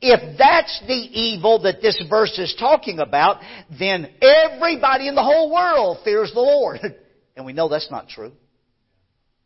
If 0.00 0.38
that's 0.38 0.80
the 0.86 0.94
evil 0.94 1.62
that 1.62 1.80
this 1.80 2.00
verse 2.08 2.38
is 2.38 2.54
talking 2.58 2.98
about, 3.00 3.40
then 3.78 4.08
everybody 4.20 5.08
in 5.08 5.14
the 5.14 5.22
whole 5.22 5.52
world 5.52 5.98
fears 6.04 6.32
the 6.32 6.40
Lord. 6.40 6.80
And 7.36 7.46
we 7.46 7.52
know 7.52 7.68
that's 7.68 7.88
not 7.88 8.08
true. 8.08 8.32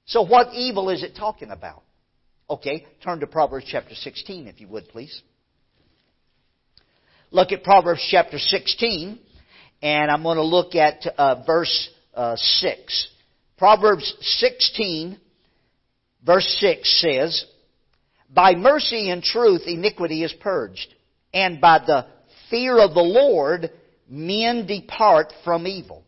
So 0.06 0.23
what 0.23 0.54
evil 0.54 0.88
is 0.88 1.02
it 1.02 1.14
talking 1.14 1.50
about? 1.50 1.82
Okay, 2.49 2.87
turn 3.04 3.21
to 3.21 3.26
Proverbs 3.26 3.66
chapter 3.68 3.94
16 3.94 4.47
if 4.47 4.62
you 4.62 4.68
would 4.68 4.88
please. 4.88 5.23
Look 7.30 7.52
at 7.52 7.62
Proverbs 7.62 8.06
chapter 8.11 8.38
16 8.38 9.18
and 9.82 10.11
I'm 10.11 10.23
going 10.23 10.38
to 10.38 10.42
look 10.42 10.75
at 10.75 11.06
uh, 11.18 11.42
verse 11.47 11.90
uh, 12.14 12.37
6. 12.37 13.09
Proverbs 13.62 14.12
16, 14.40 15.21
verse 16.26 16.57
6 16.59 17.00
says, 17.00 17.45
By 18.28 18.57
mercy 18.57 19.09
and 19.09 19.23
truth 19.23 19.62
iniquity 19.69 20.25
is 20.25 20.33
purged, 20.33 20.92
and 21.33 21.61
by 21.61 21.78
the 21.78 22.07
fear 22.50 22.81
of 22.81 22.92
the 22.92 23.00
Lord 23.00 23.71
men 24.09 24.66
depart 24.66 25.33
from 25.45 25.69
evil. 25.69 26.02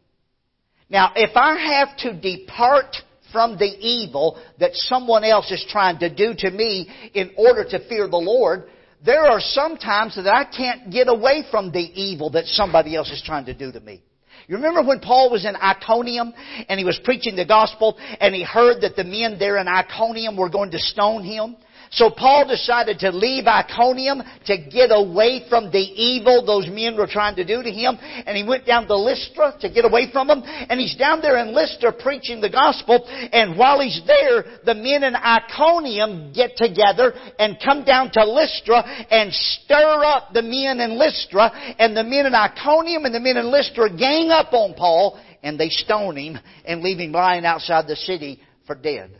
Now, 0.90 1.12
if 1.14 1.36
I 1.36 1.56
have 1.56 1.96
to 1.98 2.20
depart 2.20 2.96
from 3.30 3.56
the 3.56 3.70
evil 3.78 4.42
that 4.58 4.74
someone 4.74 5.22
else 5.22 5.52
is 5.52 5.64
trying 5.68 6.00
to 6.00 6.12
do 6.12 6.34
to 6.36 6.50
me 6.50 6.90
in 7.14 7.34
order 7.36 7.62
to 7.62 7.88
fear 7.88 8.08
the 8.08 8.16
Lord, 8.16 8.64
there 9.06 9.28
are 9.28 9.38
some 9.38 9.76
times 9.76 10.16
that 10.16 10.26
I 10.26 10.42
can't 10.42 10.90
get 10.90 11.06
away 11.06 11.44
from 11.52 11.70
the 11.70 11.78
evil 11.78 12.30
that 12.30 12.46
somebody 12.46 12.96
else 12.96 13.12
is 13.12 13.22
trying 13.24 13.44
to 13.44 13.54
do 13.54 13.70
to 13.70 13.78
me. 13.78 14.02
You 14.46 14.56
remember 14.56 14.82
when 14.82 15.00
Paul 15.00 15.30
was 15.30 15.46
in 15.46 15.56
Iconium 15.56 16.34
and 16.68 16.78
he 16.78 16.84
was 16.84 17.00
preaching 17.02 17.34
the 17.36 17.46
gospel 17.46 17.96
and 18.20 18.34
he 18.34 18.42
heard 18.42 18.82
that 18.82 18.96
the 18.96 19.04
men 19.04 19.38
there 19.38 19.56
in 19.56 19.68
Iconium 19.68 20.36
were 20.36 20.50
going 20.50 20.70
to 20.72 20.78
stone 20.78 21.24
him? 21.24 21.56
So 21.94 22.10
Paul 22.10 22.48
decided 22.48 22.98
to 23.00 23.10
leave 23.10 23.46
Iconium 23.46 24.22
to 24.46 24.58
get 24.58 24.90
away 24.90 25.46
from 25.48 25.70
the 25.70 25.78
evil 25.78 26.44
those 26.44 26.66
men 26.66 26.96
were 26.96 27.06
trying 27.06 27.36
to 27.36 27.44
do 27.44 27.62
to 27.62 27.70
him. 27.70 27.96
And 28.00 28.36
he 28.36 28.42
went 28.42 28.66
down 28.66 28.86
to 28.88 28.96
Lystra 28.96 29.54
to 29.60 29.70
get 29.70 29.84
away 29.84 30.10
from 30.12 30.26
them. 30.26 30.42
And 30.44 30.80
he's 30.80 30.96
down 30.96 31.20
there 31.20 31.38
in 31.38 31.54
Lystra 31.54 31.92
preaching 31.92 32.40
the 32.40 32.50
gospel. 32.50 33.06
And 33.32 33.56
while 33.56 33.80
he's 33.80 34.02
there, 34.06 34.44
the 34.64 34.74
men 34.74 35.04
in 35.04 35.14
Iconium 35.14 36.32
get 36.32 36.56
together 36.56 37.14
and 37.38 37.58
come 37.64 37.84
down 37.84 38.10
to 38.12 38.24
Lystra 38.24 38.82
and 39.10 39.32
stir 39.32 40.04
up 40.04 40.32
the 40.32 40.42
men 40.42 40.80
in 40.80 40.98
Lystra. 40.98 41.50
And 41.78 41.96
the 41.96 42.04
men 42.04 42.26
in 42.26 42.34
Iconium 42.34 43.04
and 43.04 43.14
the 43.14 43.20
men 43.20 43.36
in 43.36 43.46
Lystra 43.50 43.88
gang 43.96 44.30
up 44.30 44.52
on 44.52 44.74
Paul 44.74 45.20
and 45.44 45.60
they 45.60 45.68
stone 45.68 46.16
him 46.16 46.38
and 46.64 46.82
leave 46.82 46.98
him 46.98 47.12
lying 47.12 47.44
outside 47.44 47.86
the 47.86 47.96
city 47.96 48.40
for 48.66 48.74
dead. 48.74 49.10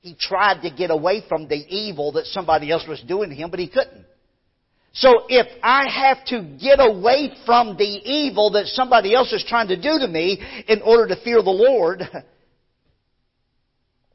He 0.00 0.16
tried 0.18 0.62
to 0.62 0.70
get 0.70 0.90
away 0.90 1.22
from 1.28 1.48
the 1.48 1.56
evil 1.56 2.12
that 2.12 2.24
somebody 2.26 2.70
else 2.70 2.84
was 2.88 3.02
doing 3.02 3.30
to 3.30 3.36
him, 3.36 3.50
but 3.50 3.60
he 3.60 3.68
couldn't. 3.68 4.06
So 4.92 5.26
if 5.28 5.46
I 5.62 5.88
have 5.88 6.24
to 6.26 6.42
get 6.60 6.80
away 6.80 7.32
from 7.46 7.76
the 7.76 7.84
evil 7.84 8.50
that 8.52 8.66
somebody 8.66 9.14
else 9.14 9.32
is 9.32 9.44
trying 9.46 9.68
to 9.68 9.76
do 9.76 9.98
to 10.00 10.08
me 10.08 10.42
in 10.66 10.82
order 10.82 11.14
to 11.14 11.22
fear 11.22 11.42
the 11.42 11.50
Lord, 11.50 12.02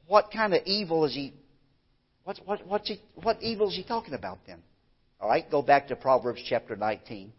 what 0.08 0.32
kind 0.32 0.54
of 0.54 0.64
evil 0.66 1.06
is 1.06 1.14
he? 1.14 1.34
What, 2.26 2.40
what, 2.46 2.68
what's 2.68 2.90
he, 2.90 3.00
what 3.22 3.42
evil 3.42 3.70
is 3.70 3.76
he 3.76 3.84
talking 3.84 4.16
about 4.16 4.40
then? 4.48 4.60
All 5.22 5.30
right, 5.30 5.50
go 5.50 5.62
back 5.62 5.88
to 5.88 5.96
Proverbs 5.96 6.42
chapter 6.46 6.76
19 6.76 7.32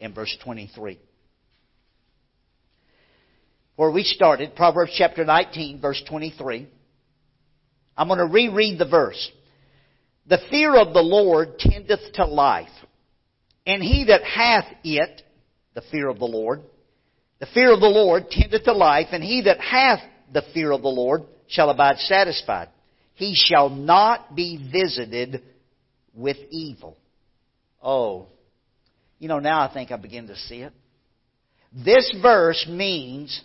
and 0.00 0.14
verse 0.14 0.36
23. 0.44 1.00
Where 3.76 3.90
we 3.90 4.04
started, 4.04 4.54
Proverbs 4.54 4.92
chapter 4.96 5.24
19, 5.24 5.80
verse 5.80 6.02
23. 6.08 6.68
I'm 7.96 8.08
going 8.08 8.18
to 8.18 8.26
reread 8.26 8.78
the 8.78 8.88
verse. 8.88 9.30
The 10.26 10.38
fear 10.50 10.76
of 10.76 10.94
the 10.94 11.02
Lord 11.02 11.58
tendeth 11.58 12.12
to 12.14 12.24
life, 12.24 12.68
and 13.66 13.82
he 13.82 14.04
that 14.06 14.22
hath 14.22 14.64
it, 14.82 15.22
the 15.74 15.82
fear 15.90 16.08
of 16.08 16.18
the 16.18 16.24
Lord, 16.24 16.62
the 17.40 17.46
fear 17.52 17.72
of 17.72 17.80
the 17.80 17.86
Lord 17.86 18.30
tendeth 18.30 18.64
to 18.64 18.72
life, 18.72 19.08
and 19.12 19.22
he 19.22 19.42
that 19.42 19.60
hath 19.60 20.00
the 20.32 20.42
fear 20.54 20.72
of 20.72 20.82
the 20.82 20.88
Lord 20.88 21.22
shall 21.46 21.70
abide 21.70 21.98
satisfied. 21.98 22.68
He 23.14 23.34
shall 23.34 23.68
not 23.68 24.34
be 24.34 24.68
visited 24.72 25.42
with 26.14 26.36
evil. 26.50 26.96
Oh, 27.82 28.26
you 29.18 29.28
know, 29.28 29.40
now 29.40 29.60
I 29.60 29.72
think 29.72 29.90
I 29.90 29.96
begin 29.96 30.28
to 30.28 30.36
see 30.36 30.62
it. 30.62 30.72
This 31.72 32.16
verse 32.22 32.66
means 32.68 33.42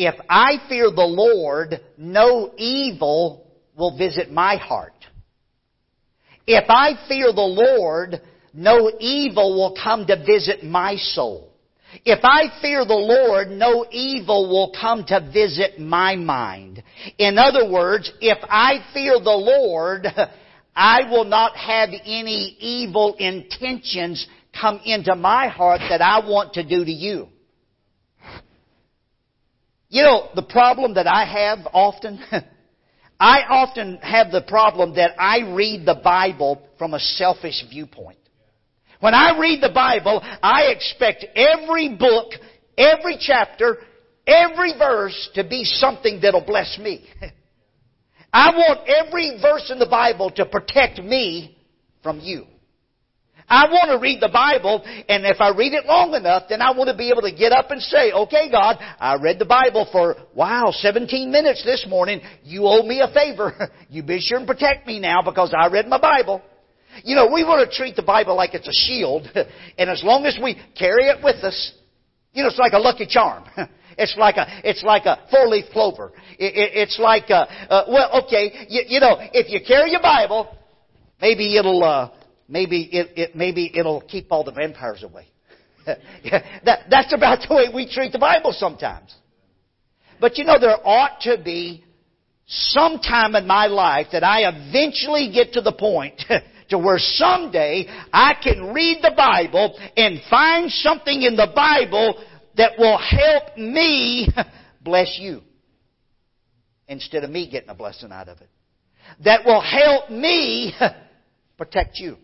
if 0.00 0.14
I 0.30 0.56
fear 0.66 0.84
the 0.90 1.02
Lord, 1.02 1.78
no 1.98 2.52
evil 2.56 3.46
will 3.76 3.98
visit 3.98 4.32
my 4.32 4.56
heart. 4.56 4.94
If 6.46 6.64
I 6.70 6.92
fear 7.06 7.26
the 7.34 7.42
Lord, 7.42 8.22
no 8.54 8.90
evil 8.98 9.54
will 9.56 9.76
come 9.80 10.06
to 10.06 10.16
visit 10.24 10.64
my 10.64 10.96
soul. 10.96 11.52
If 12.06 12.20
I 12.22 12.44
fear 12.62 12.86
the 12.86 12.94
Lord, 12.94 13.50
no 13.50 13.84
evil 13.90 14.48
will 14.48 14.72
come 14.80 15.04
to 15.08 15.30
visit 15.34 15.78
my 15.78 16.16
mind. 16.16 16.82
In 17.18 17.36
other 17.36 17.70
words, 17.70 18.10
if 18.22 18.38
I 18.44 18.76
fear 18.94 19.18
the 19.18 19.30
Lord, 19.30 20.06
I 20.74 21.10
will 21.10 21.26
not 21.26 21.54
have 21.56 21.90
any 21.90 22.56
evil 22.58 23.16
intentions 23.18 24.26
come 24.58 24.80
into 24.86 25.14
my 25.14 25.48
heart 25.48 25.82
that 25.90 26.00
I 26.00 26.26
want 26.26 26.54
to 26.54 26.66
do 26.66 26.86
to 26.86 26.90
you. 26.90 27.28
You 29.90 30.04
know, 30.04 30.28
the 30.36 30.42
problem 30.42 30.94
that 30.94 31.08
I 31.08 31.24
have 31.24 31.66
often, 31.72 32.20
I 33.20 33.42
often 33.48 33.96
have 33.98 34.30
the 34.30 34.42
problem 34.42 34.94
that 34.94 35.20
I 35.20 35.52
read 35.52 35.84
the 35.84 36.00
Bible 36.02 36.62
from 36.78 36.94
a 36.94 37.00
selfish 37.00 37.64
viewpoint. 37.68 38.18
When 39.00 39.14
I 39.14 39.36
read 39.38 39.60
the 39.60 39.72
Bible, 39.74 40.20
I 40.42 40.66
expect 40.66 41.26
every 41.34 41.96
book, 41.96 42.32
every 42.78 43.18
chapter, 43.20 43.78
every 44.26 44.74
verse 44.78 45.30
to 45.34 45.42
be 45.42 45.64
something 45.64 46.20
that'll 46.22 46.46
bless 46.46 46.78
me. 46.78 47.04
I 48.32 48.50
want 48.50 48.88
every 48.88 49.40
verse 49.42 49.72
in 49.72 49.80
the 49.80 49.86
Bible 49.86 50.30
to 50.36 50.46
protect 50.46 51.00
me 51.00 51.58
from 52.00 52.20
you. 52.20 52.44
I 53.50 53.66
want 53.66 53.90
to 53.90 53.98
read 53.98 54.20
the 54.20 54.30
Bible, 54.32 54.80
and 55.08 55.26
if 55.26 55.40
I 55.40 55.50
read 55.50 55.74
it 55.74 55.84
long 55.84 56.14
enough, 56.14 56.44
then 56.48 56.62
I 56.62 56.70
want 56.70 56.88
to 56.88 56.96
be 56.96 57.10
able 57.10 57.22
to 57.22 57.34
get 57.34 57.50
up 57.50 57.72
and 57.72 57.82
say, 57.82 58.12
okay, 58.12 58.48
God, 58.48 58.76
I 59.00 59.16
read 59.16 59.40
the 59.40 59.44
Bible 59.44 59.88
for, 59.90 60.14
wow, 60.36 60.70
17 60.70 61.32
minutes 61.32 61.64
this 61.64 61.84
morning. 61.88 62.20
You 62.44 62.66
owe 62.66 62.86
me 62.86 63.00
a 63.00 63.12
favor. 63.12 63.70
You 63.90 64.04
be 64.04 64.20
sure 64.20 64.38
and 64.38 64.46
protect 64.46 64.86
me 64.86 65.00
now 65.00 65.20
because 65.20 65.52
I 65.52 65.66
read 65.66 65.88
my 65.88 65.98
Bible. 66.00 66.42
You 67.02 67.16
know, 67.16 67.26
we 67.26 67.42
want 67.42 67.68
to 67.68 67.76
treat 67.76 67.96
the 67.96 68.04
Bible 68.04 68.36
like 68.36 68.54
it's 68.54 68.68
a 68.68 68.72
shield, 68.72 69.26
and 69.78 69.90
as 69.90 70.04
long 70.04 70.26
as 70.26 70.38
we 70.40 70.54
carry 70.78 71.06
it 71.08 71.18
with 71.24 71.42
us, 71.42 71.72
you 72.32 72.44
know, 72.44 72.48
it's 72.48 72.58
like 72.58 72.72
a 72.72 72.78
lucky 72.78 73.06
charm. 73.06 73.44
It's 73.98 74.16
like 74.16 74.36
a, 74.36 74.46
it's 74.64 74.82
like 74.82 75.04
a 75.04 75.18
four-leaf 75.30 75.66
clover. 75.72 76.12
It, 76.38 76.54
it, 76.56 76.70
it's 76.74 76.98
like 76.98 77.28
a, 77.28 77.42
uh, 77.70 77.84
well, 77.88 78.24
okay, 78.24 78.66
you, 78.70 78.82
you, 78.86 79.00
know, 79.00 79.18
if 79.34 79.50
you 79.50 79.60
carry 79.66 79.90
your 79.90 80.00
Bible, 80.00 80.56
maybe 81.20 81.54
it'll, 81.58 81.84
uh, 81.84 82.08
maybe 82.50 82.82
it, 82.92 83.12
it, 83.16 83.36
maybe 83.36 83.72
it'll 83.74 84.02
keep 84.02 84.26
all 84.30 84.44
the 84.44 84.52
vampires 84.52 85.02
away. 85.02 85.26
that, 85.86 86.80
that's 86.90 87.14
about 87.14 87.46
the 87.48 87.54
way 87.54 87.66
we 87.74 87.90
treat 87.90 88.12
the 88.12 88.18
Bible 88.18 88.52
sometimes. 88.52 89.14
But 90.20 90.36
you 90.36 90.44
know, 90.44 90.58
there 90.58 90.76
ought 90.86 91.20
to 91.22 91.38
be 91.42 91.84
some 92.46 92.98
time 92.98 93.36
in 93.36 93.46
my 93.46 93.66
life 93.66 94.08
that 94.12 94.24
I 94.24 94.40
eventually 94.42 95.30
get 95.32 95.52
to 95.54 95.60
the 95.60 95.72
point 95.72 96.20
to 96.68 96.78
where 96.78 96.98
someday 96.98 97.86
I 98.12 98.34
can 98.42 98.74
read 98.74 98.98
the 99.02 99.12
Bible 99.16 99.78
and 99.96 100.20
find 100.28 100.70
something 100.70 101.22
in 101.22 101.36
the 101.36 101.48
Bible 101.54 102.22
that 102.56 102.72
will 102.76 102.98
help 102.98 103.56
me 103.56 104.28
bless 104.82 105.16
you 105.18 105.40
instead 106.88 107.24
of 107.24 107.30
me 107.30 107.48
getting 107.48 107.70
a 107.70 107.74
blessing 107.74 108.10
out 108.12 108.28
of 108.28 108.40
it. 108.40 108.48
That 109.24 109.44
will 109.44 109.60
help 109.60 110.10
me 110.10 110.74
protect 111.56 111.98
you. 111.98 112.16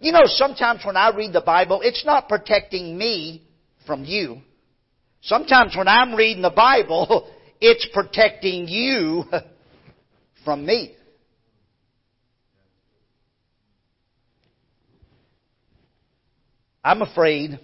You 0.00 0.12
know, 0.12 0.22
sometimes 0.26 0.84
when 0.84 0.96
I 0.96 1.14
read 1.14 1.32
the 1.32 1.40
Bible, 1.40 1.80
it's 1.82 2.04
not 2.04 2.28
protecting 2.28 2.96
me 2.96 3.42
from 3.86 4.04
you. 4.04 4.40
Sometimes 5.22 5.74
when 5.76 5.88
I'm 5.88 6.14
reading 6.14 6.42
the 6.42 6.50
Bible, 6.50 7.28
it's 7.60 7.86
protecting 7.92 8.68
you 8.68 9.24
from 10.44 10.64
me. 10.64 10.94
I'm 16.84 17.02
afraid 17.02 17.58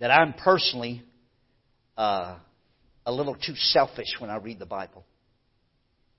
that 0.00 0.10
I'm 0.10 0.34
personally 0.34 1.02
uh, 1.96 2.36
a 3.06 3.12
little 3.12 3.34
too 3.34 3.54
selfish 3.56 4.14
when 4.18 4.30
I 4.30 4.36
read 4.36 4.58
the 4.58 4.66
Bible. 4.66 5.04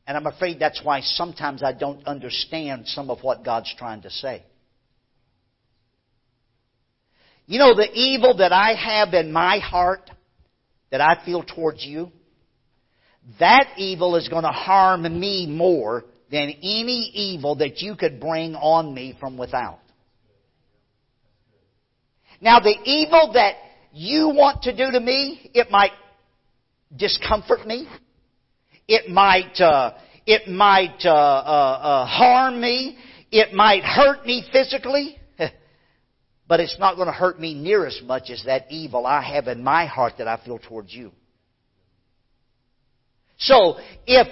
And 0.08 0.18
I'm 0.18 0.26
afraid 0.26 0.60
that's 0.60 0.82
why 0.84 1.02
sometimes 1.02 1.62
I 1.64 1.72
don't 1.72 2.06
understand 2.08 2.88
some 2.88 3.12
of 3.12 3.20
what 3.22 3.46
God's 3.46 3.74
trying 3.78 4.02
to 4.02 4.10
say. 4.10 4.44
You 7.52 7.60
know, 7.60 7.76
the 7.76 7.92
evil 7.94 8.38
that 8.38 8.54
I 8.54 8.76
have 8.76 9.14
in 9.14 9.30
my 9.34 9.60
heart, 9.60 10.10
that 10.90 11.02
I 11.02 11.22
feel 11.26 11.44
towards 11.44 11.84
you, 11.86 12.10
that 13.42 13.74
evil 13.76 14.16
is 14.16 14.30
going 14.30 14.44
to 14.44 14.52
harm 14.52 15.04
me 15.20 15.48
more 15.48 16.06
than 16.32 16.50
any 16.50 17.12
evil 17.14 17.56
that 17.56 17.82
you 17.82 17.98
could 17.98 18.22
bring 18.22 18.56
on 18.56 18.94
me 18.94 19.18
from 19.20 19.38
without. 19.38 19.80
Now, 22.40 22.62
the 22.62 22.74
evil 22.86 23.32
that 23.34 23.56
you 23.92 24.30
want 24.30 24.62
to 24.62 24.72
do 24.74 24.90
to 24.90 25.00
me, 25.02 25.52
it 25.54 25.70
might 25.70 25.92
discomfort 26.96 27.68
me. 27.68 27.86
It 28.88 29.12
might, 29.12 29.60
uh, 29.60 29.96
it 30.26 30.48
might 30.48 31.02
uh, 31.04 31.10
uh, 31.10 31.80
uh 31.84 32.06
harm 32.06 32.62
me. 32.62 32.98
It 33.30 33.54
might 33.54 33.84
hurt 33.84 34.26
me 34.26 34.48
physically. 34.54 35.18
But 36.52 36.60
it's 36.60 36.78
not 36.78 36.98
going 36.98 37.06
to 37.06 37.14
hurt 37.14 37.40
me 37.40 37.54
near 37.54 37.86
as 37.86 37.98
much 38.04 38.30
as 38.30 38.44
that 38.46 38.70
evil 38.70 39.06
I 39.06 39.22
have 39.22 39.48
in 39.48 39.64
my 39.64 39.86
heart 39.86 40.16
that 40.18 40.28
I 40.28 40.38
feel 40.44 40.60
towards 40.60 40.94
you. 40.94 41.14
So, 43.38 43.78
if 44.06 44.28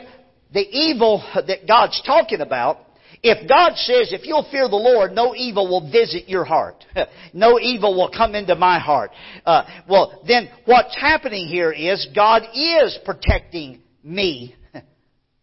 the 0.51 0.59
evil 0.59 1.23
that 1.33 1.65
God's 1.65 2.01
talking 2.05 2.41
about 2.41 2.79
if 3.23 3.47
God 3.47 3.77
says, 3.77 4.11
if 4.11 4.25
you'll 4.25 4.49
fear 4.51 4.67
the 4.67 4.75
Lord, 4.75 5.13
no 5.13 5.33
evil 5.33 5.69
will 5.69 5.89
visit 5.89 6.27
your 6.27 6.43
heart. 6.43 6.83
no 7.33 7.57
evil 7.57 7.95
will 7.95 8.11
come 8.11 8.35
into 8.35 8.55
my 8.55 8.79
heart. 8.79 9.11
Uh, 9.45 9.63
well, 9.87 10.21
then 10.27 10.49
what's 10.65 10.95
happening 10.99 11.47
here 11.47 11.71
is 11.71 12.05
God 12.13 12.43
is 12.53 12.99
protecting 13.05 13.81
me 14.03 14.55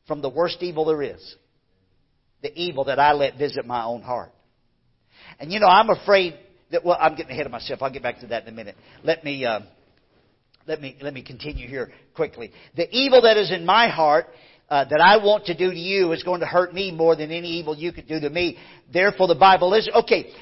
from 0.06 0.20
the 0.20 0.28
worst 0.28 0.58
evil 0.62 0.84
there 0.84 1.02
is. 1.02 1.36
The 2.42 2.52
evil 2.54 2.84
that 2.84 2.98
I 2.98 3.12
let 3.12 3.38
visit 3.38 3.64
my 3.64 3.84
own 3.84 4.02
heart. 4.02 4.32
And 5.38 5.50
you 5.50 5.60
know, 5.60 5.68
I'm 5.68 5.90
afraid 5.90 6.38
that, 6.70 6.84
well, 6.84 6.98
I'm 7.00 7.14
getting 7.14 7.32
ahead 7.32 7.46
of 7.46 7.52
myself. 7.52 7.82
I'll 7.82 7.92
get 7.92 8.02
back 8.02 8.20
to 8.20 8.26
that 8.28 8.42
in 8.42 8.48
a 8.48 8.56
minute. 8.56 8.76
Let 9.02 9.24
me, 9.24 9.44
uh, 9.44 9.60
let 10.66 10.80
me, 10.80 10.96
let 11.00 11.14
me 11.14 11.22
continue 11.22 11.68
here 11.68 11.90
quickly. 12.14 12.52
The 12.76 12.88
evil 12.90 13.22
that 13.22 13.36
is 13.36 13.52
in 13.52 13.64
my 13.64 13.88
heart 13.88 14.26
uh, 14.68 14.84
that 14.84 15.00
I 15.00 15.18
want 15.24 15.46
to 15.46 15.56
do 15.56 15.70
to 15.70 15.76
you 15.76 16.12
is 16.12 16.22
going 16.24 16.40
to 16.40 16.46
hurt 16.46 16.74
me 16.74 16.90
more 16.90 17.14
than 17.14 17.30
any 17.30 17.48
evil 17.48 17.76
you 17.76 17.92
could 17.92 18.08
do 18.08 18.18
to 18.18 18.30
me. 18.30 18.58
Therefore, 18.92 19.28
the 19.28 19.36
Bible 19.36 19.74
is 19.74 19.88
okay. 19.94 20.32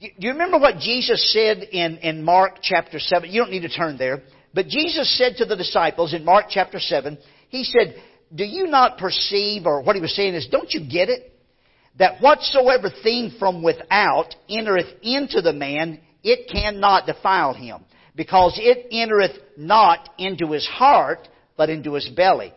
Do 0.00 0.08
you 0.18 0.32
remember 0.32 0.58
what 0.58 0.78
Jesus 0.78 1.32
said 1.32 1.58
in 1.58 1.98
in 1.98 2.22
Mark 2.22 2.58
chapter 2.62 2.98
seven? 2.98 3.30
You 3.30 3.40
don't 3.40 3.50
need 3.50 3.62
to 3.62 3.68
turn 3.68 3.98
there, 3.98 4.22
but 4.54 4.66
Jesus 4.66 5.16
said 5.18 5.36
to 5.38 5.44
the 5.44 5.56
disciples 5.56 6.14
in 6.14 6.24
Mark 6.24 6.46
chapter 6.50 6.78
seven. 6.78 7.18
He 7.48 7.64
said, 7.64 7.96
"Do 8.32 8.44
you 8.44 8.66
not 8.66 8.98
perceive?" 8.98 9.66
Or 9.66 9.82
what 9.82 9.96
he 9.96 10.02
was 10.02 10.14
saying 10.14 10.34
is, 10.34 10.46
"Don't 10.48 10.72
you 10.72 10.88
get 10.88 11.08
it? 11.08 11.32
That 11.98 12.20
whatsoever 12.20 12.90
thing 13.02 13.32
from 13.38 13.62
without 13.62 14.34
entereth 14.48 14.94
into 15.02 15.40
the 15.42 15.52
man, 15.52 16.00
it 16.22 16.48
cannot 16.50 17.06
defile 17.06 17.54
him, 17.54 17.84
because 18.14 18.58
it 18.60 18.86
entereth 18.90 19.36
not 19.56 20.08
into 20.18 20.52
his 20.52 20.66
heart, 20.66 21.28
but 21.56 21.70
into 21.70 21.94
his 21.94 22.08
belly." 22.08 22.52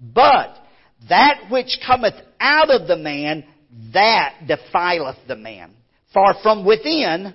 But 0.00 0.56
that 1.08 1.50
which 1.50 1.78
cometh 1.86 2.14
out 2.40 2.70
of 2.70 2.88
the 2.88 2.96
man, 2.96 3.44
that 3.92 4.46
defileth 4.46 5.18
the 5.26 5.36
man. 5.36 5.72
For 6.12 6.34
from 6.42 6.64
within, 6.64 7.34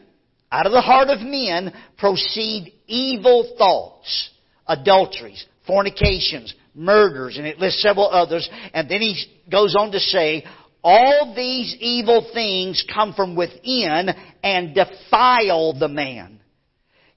out 0.52 0.66
of 0.66 0.72
the 0.72 0.82
heart 0.82 1.10
of 1.10 1.22
men, 1.22 1.74
proceed 1.98 2.74
evil 2.88 3.56
thoughts, 3.58 4.30
adulteries, 4.68 5.46
fornications, 5.66 6.54
murders, 6.74 7.38
and 7.38 7.48
it 7.48 7.60
lists 7.60 7.82
several 7.82 8.10
others. 8.10 8.50
And 8.74 8.90
then 8.90 9.02
he 9.02 9.26
goes 9.50 9.76
on 9.76 9.92
to 9.92 10.00
say, 10.00 10.46
all 10.86 11.34
these 11.36 11.76
evil 11.80 12.30
things 12.32 12.86
come 12.94 13.14
from 13.16 13.36
within 13.36 14.10
and 14.44 14.76
defile 14.76 15.74
the 15.74 15.88
man. 15.88 16.40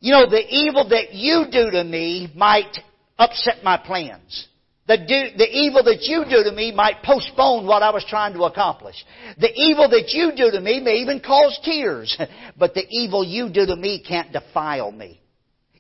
You 0.01 0.13
know, 0.13 0.27
the 0.27 0.43
evil 0.49 0.89
that 0.89 1.13
you 1.13 1.45
do 1.53 1.71
to 1.73 1.85
me 1.85 2.33
might 2.35 2.79
upset 3.19 3.63
my 3.63 3.77
plans. 3.77 4.49
The, 4.87 4.97
do, 4.97 5.37
the 5.37 5.49
evil 5.53 5.85
that 5.85 5.99
you 6.01 6.25
do 6.25 6.45
to 6.45 6.57
me 6.57 6.73
might 6.73 7.03
postpone 7.03 7.67
what 7.67 7.83
I 7.83 7.91
was 7.91 8.07
trying 8.09 8.33
to 8.33 8.45
accomplish. 8.45 8.97
The 9.39 9.53
evil 9.55 9.87
that 9.91 10.15
you 10.15 10.33
do 10.35 10.51
to 10.51 10.63
me 10.63 10.81
may 10.81 10.95
even 11.03 11.21
cause 11.21 11.61
tears. 11.63 12.19
But 12.59 12.73
the 12.73 12.87
evil 12.89 13.23
you 13.23 13.51
do 13.51 13.67
to 13.67 13.77
me 13.77 14.03
can't 14.03 14.33
defile 14.33 14.91
me. 14.91 15.21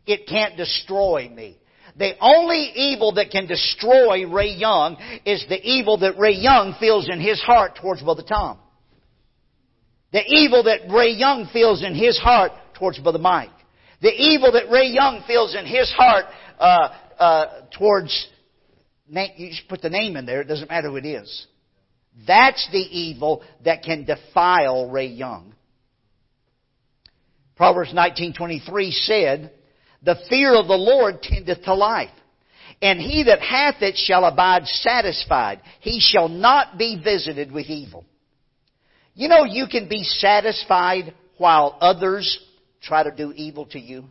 It 0.04 0.28
can't 0.28 0.58
destroy 0.58 1.30
me. 1.34 1.56
The 1.98 2.12
only 2.20 2.70
evil 2.76 3.12
that 3.14 3.30
can 3.30 3.46
destroy 3.46 4.24
Ray 4.24 4.52
Young 4.52 4.96
is 5.24 5.44
the 5.48 5.60
evil 5.60 5.98
that 5.98 6.16
Ray 6.16 6.34
Young 6.34 6.76
feels 6.78 7.08
in 7.08 7.20
his 7.20 7.40
heart 7.42 7.76
towards 7.80 8.02
Brother 8.02 8.22
Tom. 8.22 8.58
The 10.12 10.22
evil 10.24 10.62
that 10.62 10.90
Ray 10.90 11.10
Young 11.10 11.48
feels 11.52 11.84
in 11.84 11.94
his 11.94 12.16
heart 12.16 12.52
towards 12.78 13.00
Brother 13.00 13.18
Mike. 13.18 13.50
The 14.00 14.12
evil 14.12 14.52
that 14.52 14.70
Ray 14.70 14.86
Young 14.86 15.24
feels 15.26 15.56
in 15.56 15.66
his 15.66 15.92
heart 15.92 16.26
uh, 16.60 16.88
uh, 17.18 17.46
towards, 17.76 18.28
you 19.08 19.50
just 19.50 19.68
put 19.68 19.82
the 19.82 19.90
name 19.90 20.16
in 20.16 20.24
there, 20.24 20.40
it 20.40 20.48
doesn't 20.48 20.70
matter 20.70 20.88
who 20.88 20.96
it 20.96 21.04
is. 21.04 21.46
That's 22.26 22.66
the 22.70 22.78
evil 22.78 23.42
that 23.64 23.82
can 23.82 24.04
defile 24.04 24.88
Ray 24.88 25.08
Young. 25.08 25.52
Proverbs 27.56 27.92
19:23 27.92 28.92
said, 29.04 29.52
"The 30.02 30.16
fear 30.28 30.54
of 30.54 30.68
the 30.68 30.76
Lord 30.76 31.22
tendeth 31.22 31.64
to 31.64 31.74
life, 31.74 32.10
and 32.80 33.00
he 33.00 33.24
that 33.24 33.40
hath 33.40 33.82
it 33.82 33.96
shall 33.96 34.24
abide 34.24 34.66
satisfied. 34.66 35.60
He 35.80 36.00
shall 36.00 36.28
not 36.28 36.78
be 36.78 37.00
visited 37.02 37.52
with 37.52 37.66
evil." 37.66 38.04
You 39.14 39.28
know 39.28 39.44
you 39.44 39.66
can 39.66 39.88
be 39.88 40.04
satisfied 40.04 41.12
while 41.38 41.76
others 41.80 42.38
try 42.82 43.02
to 43.02 43.10
do 43.10 43.32
evil 43.34 43.66
to 43.66 43.78
you? 43.80 44.04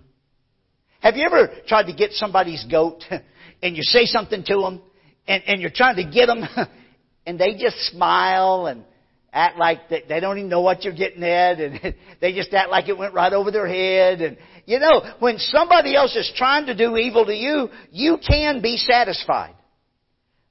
Have 1.00 1.16
you 1.16 1.26
ever 1.26 1.50
tried 1.68 1.84
to 1.84 1.94
get 1.94 2.12
somebody's 2.12 2.66
goat 2.70 3.04
and 3.62 3.78
you 3.78 3.84
say 3.84 4.06
something 4.06 4.44
to 4.44 4.62
them 4.62 4.82
and, 5.28 5.44
and 5.46 5.62
you're 5.62 5.72
trying 5.72 5.96
to 5.98 6.04
get 6.04 6.26
them 6.26 6.44
and 7.26 7.40
they 7.40 7.54
just 7.54 7.78
smile 7.92 8.68
and 8.68 8.84
act 9.32 9.58
like 9.58 9.90
they, 9.90 10.04
they 10.08 10.20
don't 10.20 10.38
even 10.38 10.50
know 10.50 10.62
what 10.62 10.84
you're 10.84 10.94
getting 10.94 11.24
at 11.24 11.60
and 11.60 11.96
they 12.22 12.34
just 12.34 12.54
act 12.54 12.70
like 12.70 12.90
it 12.90 12.98
went 12.98 13.14
right 13.14 13.34
over 13.34 13.52
their 13.52 13.68
head 13.68 14.22
and 14.22 14.38
you 14.68 14.78
know 14.78 15.02
when 15.18 15.40
somebody 15.40 15.96
else 15.96 16.16
is 16.16 16.32
trying 16.36 16.68
to 16.68 16.76
do 16.76 16.96
evil 16.96 17.26
to 17.26 17.34
you 17.34 17.70
you 17.92 18.20
can 18.26 18.62
be 18.62 18.78
satisfied 18.78 19.56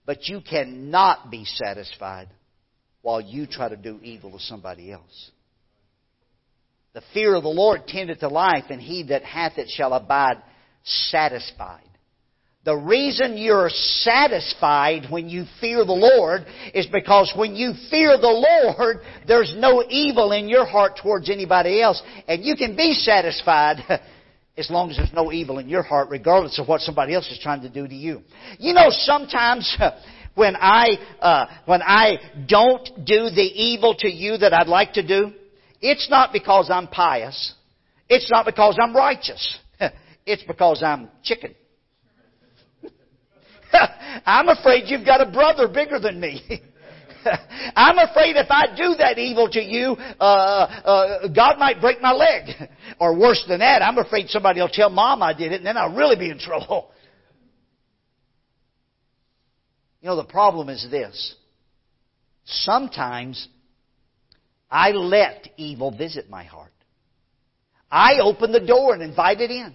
but 0.04 0.26
you 0.26 0.40
cannot 0.40 1.30
be 1.30 1.44
satisfied 1.44 2.28
while 3.02 3.20
you 3.20 3.46
try 3.46 3.68
to 3.68 3.76
do 3.76 4.00
evil 4.02 4.32
to 4.32 4.40
somebody 4.40 4.90
else 4.90 5.30
the 6.96 7.02
fear 7.12 7.34
of 7.34 7.42
the 7.42 7.50
Lord 7.50 7.86
tendeth 7.86 8.20
to 8.20 8.28
life, 8.28 8.64
and 8.70 8.80
he 8.80 9.02
that 9.08 9.22
hath 9.22 9.58
it 9.58 9.68
shall 9.68 9.92
abide 9.92 10.42
satisfied. 10.82 11.85
The 12.66 12.76
reason 12.76 13.38
you're 13.38 13.70
satisfied 13.70 15.06
when 15.08 15.28
you 15.28 15.44
fear 15.60 15.84
the 15.84 15.92
Lord 15.92 16.46
is 16.74 16.86
because 16.86 17.32
when 17.36 17.54
you 17.54 17.74
fear 17.90 18.18
the 18.18 18.26
Lord, 18.76 19.02
there's 19.28 19.54
no 19.56 19.84
evil 19.88 20.32
in 20.32 20.48
your 20.48 20.66
heart 20.66 20.98
towards 21.00 21.30
anybody 21.30 21.80
else. 21.80 22.02
And 22.26 22.44
you 22.44 22.56
can 22.56 22.74
be 22.74 22.92
satisfied 22.92 23.84
as 24.58 24.68
long 24.68 24.90
as 24.90 24.96
there's 24.96 25.12
no 25.12 25.30
evil 25.30 25.60
in 25.60 25.68
your 25.68 25.84
heart, 25.84 26.08
regardless 26.10 26.58
of 26.58 26.66
what 26.66 26.80
somebody 26.80 27.14
else 27.14 27.30
is 27.30 27.38
trying 27.40 27.60
to 27.60 27.68
do 27.68 27.86
to 27.86 27.94
you. 27.94 28.22
You 28.58 28.74
know, 28.74 28.88
sometimes 28.88 29.78
when 30.34 30.56
I, 30.56 30.98
uh, 31.20 31.46
when 31.66 31.82
I 31.82 32.16
don't 32.48 32.84
do 33.04 33.30
the 33.30 33.48
evil 33.54 33.94
to 34.00 34.10
you 34.10 34.38
that 34.38 34.52
I'd 34.52 34.66
like 34.66 34.94
to 34.94 35.06
do, 35.06 35.30
it's 35.80 36.10
not 36.10 36.32
because 36.32 36.68
I'm 36.68 36.88
pious. 36.88 37.54
It's 38.08 38.28
not 38.28 38.44
because 38.44 38.76
I'm 38.82 38.94
righteous. 38.94 39.56
It's 40.28 40.42
because 40.42 40.82
I'm 40.82 41.08
chicken. 41.22 41.54
I'm 44.26 44.48
afraid 44.48 44.84
you've 44.86 45.06
got 45.06 45.20
a 45.20 45.30
brother 45.30 45.68
bigger 45.68 45.98
than 45.98 46.20
me. 46.20 46.42
I'm 47.76 47.98
afraid 47.98 48.36
if 48.36 48.46
I 48.50 48.66
do 48.76 48.94
that 48.98 49.18
evil 49.18 49.48
to 49.50 49.60
you, 49.60 49.96
uh, 50.20 50.22
uh, 50.22 51.28
God 51.28 51.58
might 51.58 51.80
break 51.80 52.00
my 52.00 52.12
leg. 52.12 52.70
Or 52.98 53.14
worse 53.14 53.44
than 53.46 53.58
that, 53.58 53.82
I'm 53.82 53.98
afraid 53.98 54.30
somebody 54.30 54.58
will 54.58 54.70
tell 54.70 54.88
mom 54.88 55.22
I 55.22 55.34
did 55.34 55.52
it 55.52 55.56
and 55.56 55.66
then 55.66 55.76
I'll 55.76 55.94
really 55.94 56.16
be 56.16 56.30
in 56.30 56.38
trouble. 56.38 56.90
You 60.00 60.06
know, 60.06 60.16
the 60.16 60.24
problem 60.24 60.70
is 60.70 60.86
this. 60.90 61.34
Sometimes 62.44 63.48
I 64.70 64.92
let 64.92 65.48
evil 65.58 65.90
visit 65.94 66.30
my 66.30 66.44
heart. 66.44 66.72
I 67.90 68.20
open 68.20 68.50
the 68.50 68.60
door 68.60 68.94
and 68.94 69.02
invite 69.02 69.40
it 69.42 69.50
in. 69.50 69.74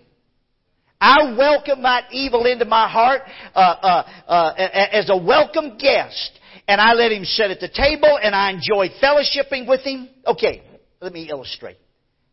I 1.02 1.36
welcome 1.36 1.82
that 1.82 2.14
evil 2.14 2.46
into 2.46 2.66
my 2.66 2.88
heart 2.88 3.24
uh, 3.56 3.60
uh, 3.60 4.10
uh, 4.28 4.54
as 4.56 5.10
a 5.10 5.18
welcome 5.18 5.80
guest, 5.80 6.40
and 6.68 6.80
I 6.80 6.94
let 6.94 7.12
him 7.12 7.26
sit 7.26 7.50
at 7.50 7.60
the 7.60 7.70
table, 7.70 8.20
and 8.22 8.36
I 8.36 8.52
enjoy 8.52 8.90
fellowshipping 9.02 9.68
with 9.68 9.82
him. 9.82 10.10
Okay, 10.28 10.62
let 11.02 11.12
me 11.12 11.28
illustrate. 11.28 11.78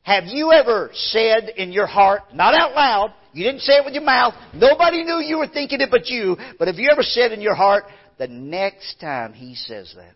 Have 0.03 0.25
you 0.27 0.53
ever 0.53 0.91
said 0.93 1.49
in 1.57 1.73
your 1.73 1.87
heart, 1.87 2.35
not 2.35 2.55
out 2.55 2.75
loud, 2.75 3.15
you 3.33 3.43
didn't 3.43 3.63
say 3.63 3.75
it 3.75 3.85
with 3.87 3.95
your 3.95 4.05
mouth, 4.05 4.35
nobody 4.53 5.03
knew 5.03 5.19
you 5.21 5.39
were 5.39 5.49
thinking 5.49 5.81
it 5.81 5.91
but 5.91 6.07
you, 6.09 6.37
but 6.59 6.69
have 6.69 6.77
you 6.77 6.91
ever 6.93 7.03
said 7.03 7.33
in 7.33 7.41
your 7.41 7.55
heart, 7.55 7.85
the 8.19 8.29
next 8.29 9.01
time 9.01 9.33
he 9.33 9.55
says 9.55 9.95
that, 9.97 10.13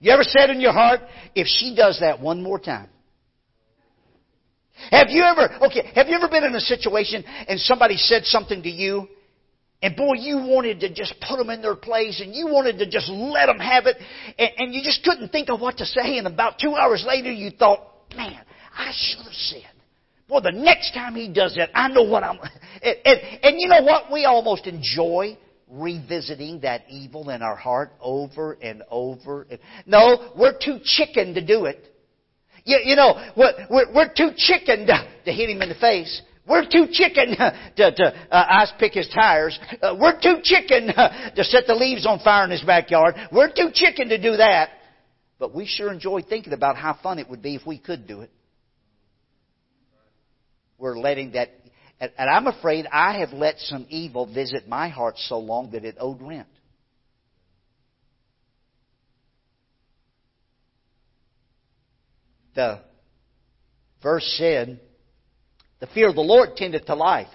you 0.00 0.10
ever 0.10 0.24
said 0.24 0.50
in 0.50 0.60
your 0.60 0.72
heart, 0.72 1.00
if 1.36 1.46
she 1.46 1.74
does 1.76 2.00
that 2.00 2.20
one 2.20 2.42
more 2.42 2.58
time? 2.58 2.88
Have 4.90 5.08
you 5.10 5.22
ever, 5.22 5.66
okay, 5.66 5.90
have 5.94 6.08
you 6.08 6.14
ever 6.16 6.28
been 6.28 6.44
in 6.44 6.54
a 6.54 6.60
situation 6.60 7.24
and 7.48 7.58
somebody 7.60 7.96
said 7.96 8.24
something 8.24 8.62
to 8.62 8.70
you 8.70 9.08
and 9.82 9.94
boy, 9.94 10.14
you 10.14 10.38
wanted 10.38 10.80
to 10.80 10.92
just 10.92 11.14
put 11.20 11.36
them 11.36 11.50
in 11.50 11.60
their 11.60 11.76
place 11.76 12.20
and 12.20 12.34
you 12.34 12.46
wanted 12.46 12.78
to 12.78 12.88
just 12.88 13.08
let 13.10 13.46
them 13.46 13.58
have 13.58 13.86
it 13.86 13.96
and, 14.38 14.50
and 14.58 14.74
you 14.74 14.82
just 14.82 15.04
couldn't 15.04 15.28
think 15.30 15.50
of 15.50 15.60
what 15.60 15.76
to 15.78 15.86
say 15.86 16.18
and 16.18 16.26
about 16.26 16.58
two 16.58 16.74
hours 16.74 17.04
later 17.06 17.30
you 17.30 17.50
thought, 17.50 17.80
man, 18.16 18.40
I 18.76 18.92
should 18.94 19.24
have 19.24 19.34
said. 19.34 19.62
Boy, 20.28 20.40
the 20.40 20.52
next 20.52 20.92
time 20.92 21.14
he 21.14 21.32
does 21.32 21.54
that, 21.56 21.70
I 21.74 21.88
know 21.88 22.02
what 22.02 22.24
I'm. 22.24 22.38
And, 22.82 22.96
and, 23.06 23.20
and 23.42 23.60
you 23.60 23.68
know 23.68 23.82
what? 23.82 24.12
We 24.12 24.26
almost 24.26 24.66
enjoy 24.66 25.38
revisiting 25.66 26.60
that 26.60 26.82
evil 26.90 27.30
in 27.30 27.40
our 27.40 27.56
heart 27.56 27.92
over 28.02 28.52
and 28.60 28.82
over. 28.90 29.46
No, 29.86 30.32
we're 30.36 30.58
too 30.58 30.78
chicken 30.84 31.34
to 31.34 31.44
do 31.44 31.64
it. 31.64 31.95
You, 32.66 32.80
you 32.84 32.96
know, 32.96 33.14
we're, 33.36 33.92
we're, 33.94 34.12
too 34.12 34.30
chicken 34.36 34.88
to, 34.88 35.08
to 35.24 35.32
hit 35.32 35.48
him 35.48 35.62
in 35.62 35.68
the 35.68 35.76
face. 35.76 36.20
We're 36.48 36.64
too 36.64 36.88
chicken 36.90 37.36
to, 37.76 37.94
to 37.94 38.14
uh, 38.30 38.46
ice 38.50 38.72
pick 38.78 38.92
his 38.92 39.08
tires. 39.08 39.58
Uh, 39.80 39.94
we're 39.98 40.20
too 40.20 40.38
chicken 40.42 40.88
to 41.36 41.44
set 41.44 41.68
the 41.68 41.74
leaves 41.74 42.06
on 42.06 42.18
fire 42.18 42.44
in 42.44 42.50
his 42.50 42.62
backyard. 42.62 43.14
We're 43.30 43.52
too 43.52 43.70
chicken 43.72 44.08
to 44.08 44.20
do 44.20 44.36
that. 44.36 44.70
But 45.38 45.54
we 45.54 45.66
sure 45.66 45.92
enjoy 45.92 46.22
thinking 46.22 46.52
about 46.52 46.76
how 46.76 46.98
fun 47.00 47.20
it 47.20 47.30
would 47.30 47.40
be 47.40 47.54
if 47.54 47.64
we 47.64 47.78
could 47.78 48.08
do 48.08 48.22
it. 48.22 48.30
We're 50.76 50.98
letting 50.98 51.32
that 51.32 51.50
and, 52.00 52.10
and 52.18 52.28
I'm 52.28 52.46
afraid 52.46 52.86
I 52.92 53.20
have 53.20 53.32
let 53.32 53.58
some 53.58 53.86
evil 53.88 54.26
visit 54.26 54.68
my 54.68 54.88
heart 54.88 55.14
so 55.16 55.38
long 55.38 55.70
that 55.70 55.84
it 55.84 55.96
owed 55.98 56.20
rent. 56.20 56.48
The 62.56 62.80
verse 64.02 64.24
said, 64.38 64.80
The 65.80 65.86
fear 65.88 66.08
of 66.08 66.14
the 66.14 66.22
Lord 66.22 66.56
tendeth 66.56 66.86
to 66.86 66.94
life. 66.94 67.28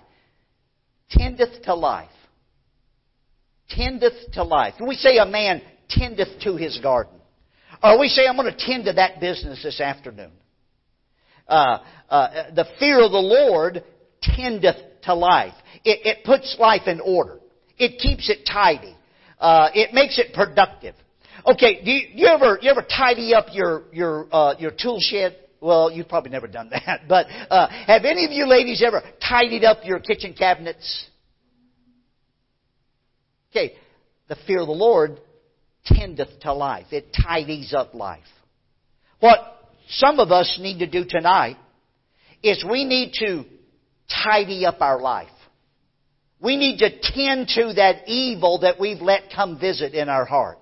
Tendeth 1.10 1.62
to 1.64 1.76
life. 1.76 2.10
Tendeth 3.70 4.34
to 4.34 4.44
life. 4.44 4.74
When 4.80 4.90
we 4.90 4.96
say 4.96 5.18
a 5.18 5.26
man 5.26 5.62
tendeth 5.90 6.42
to 6.42 6.58
his 6.58 6.80
garden, 6.80 7.14
or 7.84 8.00
we 8.00 8.10
say, 8.10 8.28
I'm 8.28 8.36
going 8.36 8.52
to 8.52 8.66
tend 8.66 8.86
to 8.86 8.94
that 8.94 9.20
business 9.20 9.64
this 9.64 9.80
afternoon. 9.80 10.32
Uh, 11.48 11.80
uh, 12.10 12.54
the 12.54 12.66
fear 12.80 13.04
of 13.04 13.12
the 13.12 13.18
Lord 13.18 13.84
tendeth 14.22 14.76
to 15.04 15.14
life. 15.14 15.54
It, 15.84 16.06
it 16.06 16.26
puts 16.26 16.58
life 16.60 16.88
in 16.88 17.00
order. 17.00 17.40
It 17.78 18.00
keeps 18.00 18.30
it 18.30 18.48
tidy. 18.52 18.96
Uh, 19.40 19.70
it 19.74 19.94
makes 19.94 20.20
it 20.20 20.34
productive. 20.34 20.96
Okay, 21.46 21.84
do 21.84 21.92
you, 21.92 22.08
you 22.14 22.28
ever 22.28 22.60
you 22.62 22.70
ever 22.70 22.84
tidy 22.84 23.34
up 23.34 23.48
your 23.52 23.84
your 23.92 24.28
uh, 24.32 24.56
your 24.60 24.72
tool 24.72 25.00
shed? 25.00 25.38
Well, 25.60 25.92
you've 25.92 26.10
probably 26.10 26.32
never 26.32 26.48
done 26.48 26.70
that, 26.72 27.02
but 27.08 27.28
uh, 27.50 27.68
have 27.88 28.06
any 28.06 28.26
of 28.26 28.32
you 28.32 28.48
ladies 28.48 28.84
ever 28.86 29.02
tidied 29.28 29.64
up 29.64 29.80
your 29.84 30.00
kitchen 30.00 30.34
cabinets? 30.34 31.08
Okay, 33.52 33.74
the 34.28 34.38
fear 34.48 34.62
of 34.62 34.68
the 34.68 34.74
Lord 34.74 35.20
tendeth 35.86 36.40
to 36.42 36.54
life. 36.54 36.88
It 36.92 37.16
tidies 37.26 37.74
up 37.74 37.94
life. 37.94 38.24
What 39.20 39.40
some 39.88 40.20
of 40.20 40.32
us 40.32 40.58
need 40.62 40.80
to 40.80 40.88
do 40.88 41.06
tonight 41.08 41.58
is 42.44 42.64
we 42.70 42.86
need 42.86 43.14
to 43.20 43.44
tidy 44.24 44.66
up 44.66 44.82
our 44.82 45.00
life. 45.00 45.30
We 46.42 46.58
need 46.58 46.80
to 46.80 46.90
tend 46.90 47.48
to 47.50 47.74
that 47.76 48.08
evil 48.08 48.60
that 48.60 48.80
we've 48.80 49.02
let 49.02 49.24
come 49.36 49.60
visit 49.60 49.94
in 49.94 50.10
our 50.10 50.26
heart. 50.26 50.58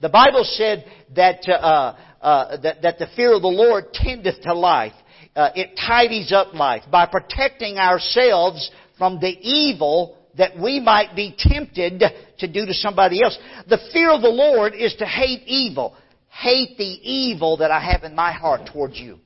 The 0.00 0.08
Bible 0.08 0.44
said 0.44 0.84
that, 1.16 1.48
uh, 1.48 1.94
uh, 2.22 2.56
that, 2.58 2.82
that, 2.82 2.98
the 2.98 3.08
fear 3.16 3.34
of 3.34 3.42
the 3.42 3.48
Lord 3.48 3.92
tendeth 3.92 4.40
to 4.42 4.54
life. 4.54 4.92
Uh, 5.34 5.38
uh, 5.38 5.52
it 5.54 5.78
tidies 5.86 6.32
up 6.32 6.52
life 6.54 6.82
by 6.90 7.06
protecting 7.06 7.78
ourselves 7.78 8.70
from 8.96 9.20
the 9.20 9.28
evil 9.40 10.16
that 10.36 10.58
we 10.58 10.80
might 10.80 11.14
be 11.14 11.34
tempted 11.36 12.02
to 12.38 12.48
do 12.48 12.66
to 12.66 12.74
somebody 12.74 13.22
else. 13.22 13.38
The 13.68 13.78
fear 13.92 14.10
of 14.10 14.22
the 14.22 14.28
Lord 14.28 14.74
is 14.74 14.94
to 14.96 15.06
hate 15.06 15.42
evil. 15.46 15.94
Hate 16.28 16.76
the 16.76 16.84
evil 16.84 17.56
that 17.58 17.70
I 17.70 17.80
have 17.80 18.04
in 18.04 18.14
my 18.14 18.32
heart 18.32 18.68
towards 18.72 18.98
you. 18.98 19.18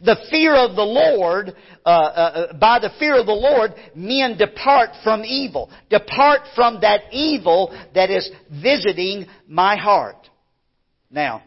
The 0.00 0.16
fear 0.30 0.54
of 0.54 0.76
the 0.76 0.82
Lord, 0.84 1.54
uh, 1.84 1.88
uh, 1.88 1.92
uh, 1.92 2.52
by 2.58 2.78
the 2.78 2.90
fear 2.98 3.18
of 3.18 3.26
the 3.26 3.32
Lord, 3.32 3.74
men 3.96 4.38
depart 4.38 4.90
from 5.02 5.24
evil. 5.24 5.70
Depart 5.90 6.42
from 6.54 6.80
that 6.82 7.12
evil 7.12 7.76
that 7.94 8.08
is 8.10 8.30
visiting 8.62 9.26
my 9.48 9.76
heart. 9.76 10.28
Now, 11.10 11.42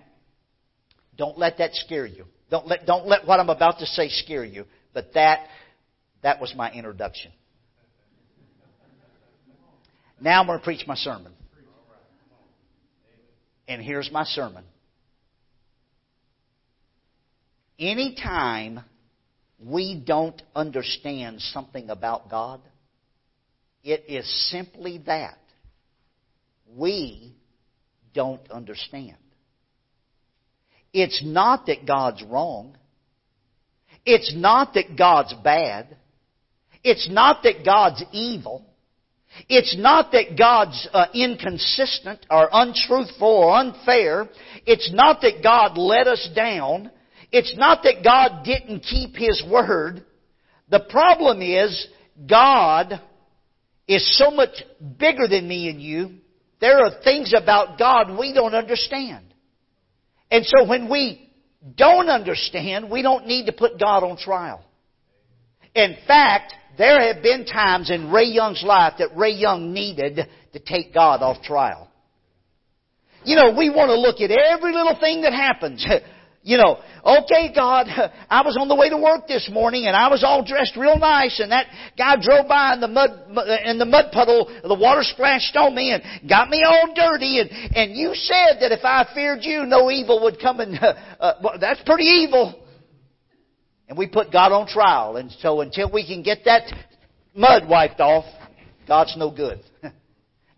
don't 1.17 1.37
let 1.37 1.59
that 1.59 1.73
scare 1.75 2.05
you. 2.05 2.25
Don't 2.49 2.67
let, 2.67 2.85
don't 2.85 3.07
let 3.07 3.25
what 3.25 3.39
I'm 3.39 3.49
about 3.49 3.79
to 3.79 3.85
say 3.85 4.09
scare 4.09 4.43
you. 4.43 4.65
But 4.93 5.13
that, 5.13 5.47
that 6.21 6.41
was 6.41 6.53
my 6.55 6.71
introduction. 6.71 7.31
Now 10.19 10.41
I'm 10.41 10.47
going 10.47 10.59
to 10.59 10.63
preach 10.63 10.85
my 10.85 10.95
sermon. 10.95 11.31
And 13.67 13.81
here's 13.81 14.11
my 14.11 14.25
sermon. 14.25 14.65
Anytime 17.81 18.81
we 19.59 19.99
don't 20.05 20.39
understand 20.55 21.41
something 21.41 21.89
about 21.89 22.29
God, 22.29 22.61
it 23.83 24.03
is 24.07 24.49
simply 24.51 25.01
that. 25.07 25.39
We 26.77 27.33
don't 28.13 28.49
understand. 28.51 29.17
It's 30.93 31.23
not 31.25 31.65
that 31.65 31.87
God's 31.87 32.23
wrong. 32.23 32.77
It's 34.05 34.31
not 34.35 34.75
that 34.75 34.95
God's 34.95 35.33
bad. 35.43 35.97
It's 36.83 37.09
not 37.09 37.41
that 37.43 37.65
God's 37.65 38.03
evil. 38.11 38.63
It's 39.49 39.75
not 39.75 40.11
that 40.11 40.37
God's 40.37 40.87
uh, 40.93 41.07
inconsistent 41.15 42.27
or 42.29 42.47
untruthful 42.51 43.27
or 43.27 43.55
unfair. 43.55 44.29
It's 44.67 44.91
not 44.93 45.21
that 45.21 45.41
God 45.41 45.79
let 45.79 46.05
us 46.05 46.29
down. 46.35 46.91
It's 47.31 47.55
not 47.57 47.83
that 47.83 48.03
God 48.03 48.43
didn't 48.43 48.81
keep 48.81 49.15
His 49.15 49.43
word. 49.49 50.03
The 50.69 50.85
problem 50.89 51.41
is 51.41 51.87
God 52.29 53.01
is 53.87 54.17
so 54.17 54.31
much 54.31 54.63
bigger 54.99 55.27
than 55.27 55.47
me 55.47 55.69
and 55.69 55.81
you. 55.81 56.17
There 56.59 56.79
are 56.79 57.01
things 57.03 57.33
about 57.35 57.79
God 57.79 58.17
we 58.17 58.33
don't 58.33 58.53
understand. 58.53 59.33
And 60.29 60.45
so 60.45 60.67
when 60.67 60.89
we 60.89 61.29
don't 61.75 62.09
understand, 62.09 62.89
we 62.89 63.01
don't 63.01 63.27
need 63.27 63.47
to 63.47 63.51
put 63.51 63.79
God 63.79 64.03
on 64.03 64.17
trial. 64.17 64.63
In 65.75 65.97
fact, 66.07 66.53
there 66.77 67.13
have 67.13 67.21
been 67.23 67.45
times 67.45 67.89
in 67.91 68.11
Ray 68.11 68.25
Young's 68.25 68.63
life 68.63 68.93
that 68.99 69.15
Ray 69.15 69.31
Young 69.31 69.73
needed 69.73 70.19
to 70.53 70.59
take 70.59 70.93
God 70.93 71.21
off 71.21 71.43
trial. 71.43 71.89
You 73.23 73.35
know, 73.35 73.55
we 73.57 73.69
want 73.69 73.89
to 73.89 73.99
look 73.99 74.19
at 74.19 74.31
every 74.31 74.73
little 74.73 74.97
thing 74.99 75.21
that 75.21 75.33
happens. 75.33 75.85
You 76.43 76.57
know, 76.57 76.79
okay, 77.05 77.53
God, 77.53 77.87
I 78.29 78.41
was 78.41 78.57
on 78.59 78.67
the 78.67 78.75
way 78.75 78.89
to 78.89 78.97
work 78.97 79.27
this 79.27 79.47
morning 79.51 79.85
and 79.85 79.95
I 79.95 80.09
was 80.09 80.23
all 80.23 80.43
dressed 80.43 80.75
real 80.75 80.97
nice 80.97 81.39
and 81.39 81.51
that 81.51 81.67
guy 81.97 82.15
drove 82.19 82.47
by 82.47 82.73
in 82.73 82.81
the 82.81 82.87
mud, 82.87 83.11
in 83.63 83.77
the 83.77 83.85
mud 83.85 84.11
puddle, 84.11 84.51
the 84.63 84.73
water 84.73 85.03
splashed 85.03 85.55
on 85.55 85.75
me 85.75 85.91
and 85.91 86.01
got 86.27 86.49
me 86.49 86.63
all 86.65 86.93
dirty 86.95 87.39
and, 87.39 87.49
and 87.75 87.95
you 87.95 88.15
said 88.15 88.57
that 88.61 88.71
if 88.71 88.83
I 88.83 89.07
feared 89.13 89.39
you, 89.43 89.65
no 89.65 89.91
evil 89.91 90.23
would 90.23 90.39
come 90.39 90.59
and, 90.59 90.77
uh, 90.81 90.93
uh, 91.19 91.57
that's 91.59 91.81
pretty 91.85 92.05
evil. 92.05 92.59
And 93.87 93.97
we 93.97 94.07
put 94.07 94.31
God 94.31 94.51
on 94.51 94.67
trial 94.67 95.17
and 95.17 95.31
so 95.41 95.61
until 95.61 95.91
we 95.91 96.07
can 96.07 96.23
get 96.23 96.39
that 96.45 96.63
mud 97.35 97.69
wiped 97.69 97.99
off, 97.99 98.25
God's 98.87 99.15
no 99.17 99.29
good. 99.29 99.61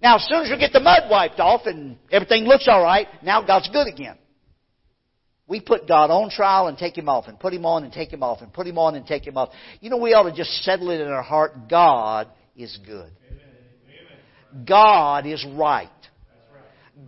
Now, 0.01 0.17
as 0.17 0.25
soon 0.27 0.43
as 0.43 0.49
we 0.51 0.57
get 0.57 0.73
the 0.73 0.81
mud 0.81 1.03
wiped 1.09 1.39
off 1.39 1.61
and 1.65 1.97
everything 2.11 2.43
looks 2.43 2.67
all 2.67 2.83
right, 2.83 3.07
now 3.23 3.41
God's 3.41 3.69
good 3.69 3.87
again. 3.87 4.17
We 5.47 5.59
put 5.59 5.87
God 5.87 6.09
on 6.09 6.29
trial 6.29 6.67
and 6.67 6.77
take 6.77 6.97
Him 6.97 7.09
off, 7.09 7.27
and 7.27 7.39
put 7.39 7.53
Him 7.53 7.65
on 7.65 7.83
and 7.83 7.91
take 7.91 8.11
Him 8.11 8.23
off, 8.23 8.41
and 8.41 8.51
put 8.53 8.65
Him 8.65 8.77
on 8.77 8.95
and 8.95 9.05
take 9.05 9.27
Him 9.27 9.37
off. 9.37 9.49
You 9.81 9.89
know, 9.89 9.97
we 9.97 10.13
ought 10.13 10.29
to 10.29 10.35
just 10.35 10.51
settle 10.63 10.89
it 10.89 11.01
in 11.01 11.07
our 11.07 11.21
heart. 11.21 11.67
God 11.69 12.29
is 12.55 12.77
good. 12.85 13.11
God 14.65 15.25
is 15.25 15.45
right. 15.55 15.89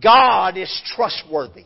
God 0.02 0.58
is 0.58 0.82
trustworthy. 0.94 1.64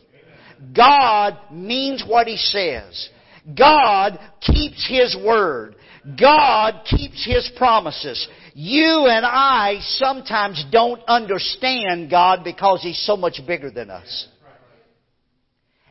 God 0.74 1.38
means 1.50 2.04
what 2.06 2.26
He 2.26 2.36
says. 2.36 3.08
God 3.56 4.18
keeps 4.40 4.86
His 4.88 5.16
word. 5.16 5.74
God 6.18 6.84
keeps 6.84 7.26
His 7.26 7.50
promises. 7.56 8.28
You 8.54 9.06
and 9.06 9.24
I 9.26 9.78
sometimes 9.80 10.64
don't 10.70 11.02
understand 11.08 12.10
God 12.10 12.44
because 12.44 12.82
He's 12.82 13.04
so 13.04 13.16
much 13.16 13.40
bigger 13.46 13.70
than 13.70 13.90
us. 13.90 14.28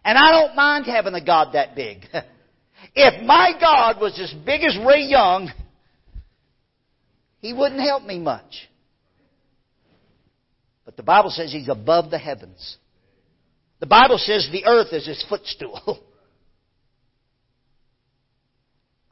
And 0.03 0.17
I 0.17 0.31
don't 0.31 0.55
mind 0.55 0.85
having 0.85 1.13
a 1.13 1.23
God 1.23 1.53
that 1.53 1.75
big. 1.75 2.05
if 2.95 3.25
my 3.25 3.51
God 3.59 3.99
was 3.99 4.19
as 4.19 4.33
big 4.45 4.63
as 4.63 4.77
Ray 4.85 5.03
Young, 5.03 5.51
he 7.39 7.53
wouldn't 7.53 7.81
help 7.81 8.03
me 8.03 8.19
much. 8.19 8.69
But 10.85 10.97
the 10.97 11.03
Bible 11.03 11.29
says 11.29 11.51
he's 11.51 11.69
above 11.69 12.09
the 12.09 12.17
heavens. 12.17 12.77
The 13.79 13.85
Bible 13.85 14.17
says 14.17 14.49
the 14.51 14.65
earth 14.65 14.91
is 14.91 15.05
his 15.05 15.23
footstool. 15.29 15.99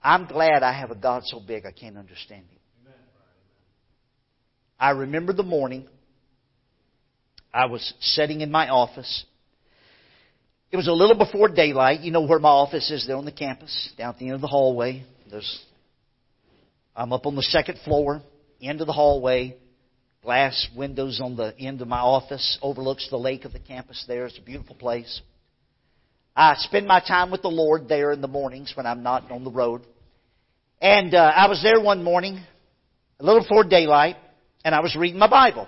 I'm 0.04 0.26
glad 0.26 0.64
I 0.64 0.72
have 0.72 0.92
a 0.92 0.96
God 0.96 1.24
so 1.26 1.40
big 1.40 1.66
I 1.66 1.72
can't 1.72 1.98
understand 1.98 2.44
him. 2.44 2.94
I 4.80 4.92
remember 4.92 5.34
the 5.34 5.44
morning 5.44 5.88
I 7.54 7.66
was 7.66 7.94
sitting 8.00 8.42
in 8.42 8.52
my 8.52 8.70
office 8.70 9.26
it 10.72 10.78
was 10.78 10.88
a 10.88 10.94
little 10.94 11.18
before 11.18 11.48
daylight. 11.48 12.02
You 12.02 12.12
know 12.12 12.26
where 12.26 12.40
my 12.40 12.50
office 12.50 12.92
is 12.92 13.08
there 13.08 13.16
on 13.16 13.26
the 13.26 13.32
campus, 13.32 13.94
down 13.98 14.14
at 14.14 14.20
the 14.20 14.26
end 14.26 14.36
of 14.36 14.42
the 14.42 14.48
hallway. 14.48 15.04
There's, 15.30 15.66
I'm 16.96 17.14
up 17.14 17.26
on 17.26 17.36
the 17.36 17.44
second 17.44 17.80
floor, 17.86 18.22
end 18.62 18.82
of 18.82 18.88
the 18.88 18.94
hallway, 18.94 19.56
glass 20.24 20.68
windows 20.76 21.22
on 21.24 21.38
the 21.38 21.54
end 21.58 21.82
of 21.82 21.88
my 21.88 22.00
office, 22.00 22.58
overlooks 22.62 23.08
the 23.10 23.18
lake 23.18 23.46
of 23.46 23.54
the 23.54 23.60
campus 23.60 24.04
there. 24.08 24.26
It's 24.26 24.38
a 24.38 24.42
beautiful 24.42 24.76
place. 24.76 25.22
I 26.36 26.56
spend 26.58 26.86
my 26.86 27.00
time 27.00 27.32
with 27.32 27.42
the 27.42 27.48
Lord 27.48 27.88
there 27.88 28.12
in 28.12 28.22
the 28.22 28.28
mornings 28.28 28.74
when 28.76 28.86
I'm 28.86 29.04
not 29.04 29.32
on 29.32 29.44
the 29.44 29.52
road. 29.52 29.82
And 30.82 31.16
uh, 31.16 31.32
I 31.36 31.48
was 31.48 31.64
there 31.64 31.82
one 31.82 32.04
morning, 32.04 32.40
a 33.20 33.24
little 33.24 33.42
before 33.42 33.64
daylight, 33.64 34.18
and 34.64 34.76
I 34.76 34.82
was 34.82 34.96
reading 34.96 35.18
my 35.18 35.30
Bible. 35.30 35.68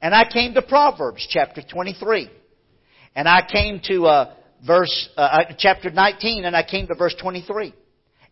And 0.00 0.14
I 0.14 0.24
came 0.28 0.54
to 0.54 0.62
Proverbs 0.62 1.26
chapter 1.30 1.62
23. 1.62 2.28
And 3.14 3.28
I 3.28 3.46
came 3.50 3.80
to 3.84 4.06
uh, 4.06 4.34
verse 4.66 5.08
uh, 5.16 5.20
uh, 5.20 5.52
chapter 5.58 5.90
19, 5.90 6.44
and 6.44 6.56
I 6.56 6.62
came 6.62 6.86
to 6.88 6.94
verse 6.94 7.14
23. 7.20 7.72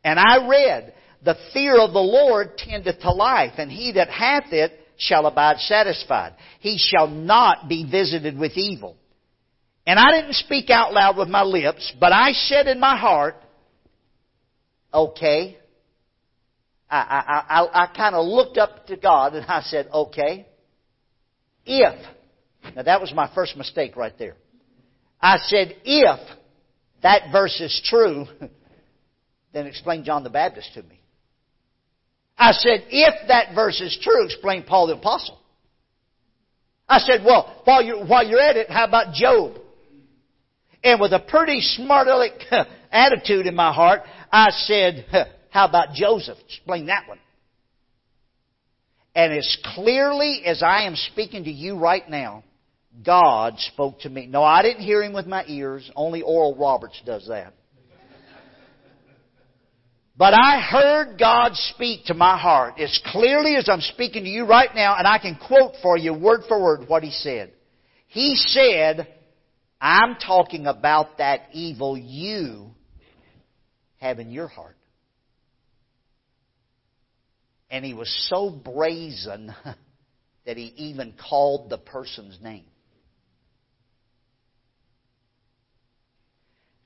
And 0.04 0.18
I 0.18 0.48
read, 0.48 0.94
"The 1.24 1.36
fear 1.52 1.78
of 1.78 1.92
the 1.92 2.00
Lord 2.00 2.58
tendeth 2.58 3.00
to 3.00 3.12
life, 3.12 3.54
and 3.58 3.70
he 3.70 3.92
that 3.92 4.08
hath 4.08 4.52
it 4.52 4.72
shall 4.96 5.26
abide 5.26 5.58
satisfied. 5.58 6.34
He 6.60 6.78
shall 6.78 7.06
not 7.06 7.68
be 7.68 7.88
visited 7.88 8.36
with 8.36 8.56
evil." 8.56 8.96
And 9.86 9.98
I 9.98 10.12
didn't 10.12 10.34
speak 10.34 10.70
out 10.70 10.92
loud 10.92 11.16
with 11.16 11.28
my 11.28 11.42
lips, 11.42 11.92
but 11.98 12.12
I 12.12 12.32
said 12.32 12.66
in 12.66 12.80
my 12.80 12.96
heart, 12.96 13.36
"Okay." 14.92 15.58
I, 16.90 16.98
I, 17.48 17.60
I, 17.60 17.84
I 17.84 17.86
kind 17.96 18.14
of 18.14 18.26
looked 18.26 18.58
up 18.58 18.86
to 18.88 18.96
God 18.96 19.34
and 19.34 19.46
I 19.46 19.62
said, 19.62 19.88
"Okay." 19.92 20.46
If 21.64 21.94
now 22.74 22.82
that 22.82 23.00
was 23.00 23.12
my 23.14 23.30
first 23.34 23.56
mistake 23.56 23.96
right 23.96 24.16
there. 24.18 24.36
I 25.22 25.36
said, 25.38 25.76
if 25.84 26.20
that 27.02 27.30
verse 27.30 27.60
is 27.60 27.80
true, 27.84 28.26
then 29.52 29.66
explain 29.66 30.04
John 30.04 30.24
the 30.24 30.30
Baptist 30.30 30.74
to 30.74 30.82
me. 30.82 31.00
I 32.36 32.52
said, 32.52 32.86
if 32.88 33.28
that 33.28 33.54
verse 33.54 33.80
is 33.80 33.96
true, 34.02 34.24
explain 34.24 34.64
Paul 34.64 34.88
the 34.88 34.94
Apostle. 34.94 35.38
I 36.88 36.98
said, 36.98 37.24
well, 37.24 37.62
while 37.64 37.82
you're, 37.82 38.04
while 38.04 38.26
you're 38.26 38.40
at 38.40 38.56
it, 38.56 38.68
how 38.68 38.84
about 38.84 39.14
Job? 39.14 39.54
And 40.82 41.00
with 41.00 41.12
a 41.12 41.20
pretty 41.20 41.60
smart 41.60 42.08
aleck 42.08 42.32
attitude 42.92 43.46
in 43.46 43.54
my 43.54 43.72
heart, 43.72 44.00
I 44.32 44.50
said, 44.50 45.06
how 45.50 45.68
about 45.68 45.94
Joseph? 45.94 46.38
Explain 46.48 46.86
that 46.86 47.08
one. 47.08 47.18
And 49.14 49.32
as 49.32 49.58
clearly 49.74 50.42
as 50.44 50.62
I 50.62 50.82
am 50.84 50.96
speaking 50.96 51.44
to 51.44 51.50
you 51.50 51.78
right 51.78 52.08
now, 52.08 52.42
God 53.04 53.58
spoke 53.58 54.00
to 54.00 54.10
me. 54.10 54.26
No, 54.26 54.42
I 54.42 54.62
didn't 54.62 54.82
hear 54.82 55.02
him 55.02 55.12
with 55.12 55.26
my 55.26 55.44
ears. 55.46 55.90
Only 55.96 56.22
Oral 56.22 56.56
Roberts 56.56 57.00
does 57.04 57.26
that. 57.28 57.54
But 60.16 60.34
I 60.34 60.60
heard 60.60 61.18
God 61.18 61.52
speak 61.54 62.04
to 62.06 62.14
my 62.14 62.38
heart 62.38 62.78
as 62.78 63.00
clearly 63.06 63.56
as 63.56 63.68
I'm 63.68 63.80
speaking 63.80 64.24
to 64.24 64.28
you 64.30 64.44
right 64.44 64.68
now, 64.74 64.96
and 64.98 65.06
I 65.06 65.18
can 65.18 65.36
quote 65.36 65.72
for 65.82 65.96
you 65.96 66.12
word 66.12 66.42
for 66.48 66.62
word 66.62 66.86
what 66.86 67.02
He 67.02 67.10
said. 67.10 67.52
He 68.08 68.36
said, 68.36 69.08
I'm 69.80 70.16
talking 70.16 70.66
about 70.66 71.18
that 71.18 71.48
evil 71.52 71.96
you 71.96 72.70
have 73.96 74.18
in 74.18 74.30
your 74.30 74.48
heart. 74.48 74.76
And 77.70 77.84
he 77.84 77.94
was 77.94 78.14
so 78.28 78.50
brazen 78.50 79.54
that 80.46 80.56
he 80.58 80.66
even 80.76 81.14
called 81.28 81.70
the 81.70 81.78
person's 81.78 82.38
name. 82.42 82.66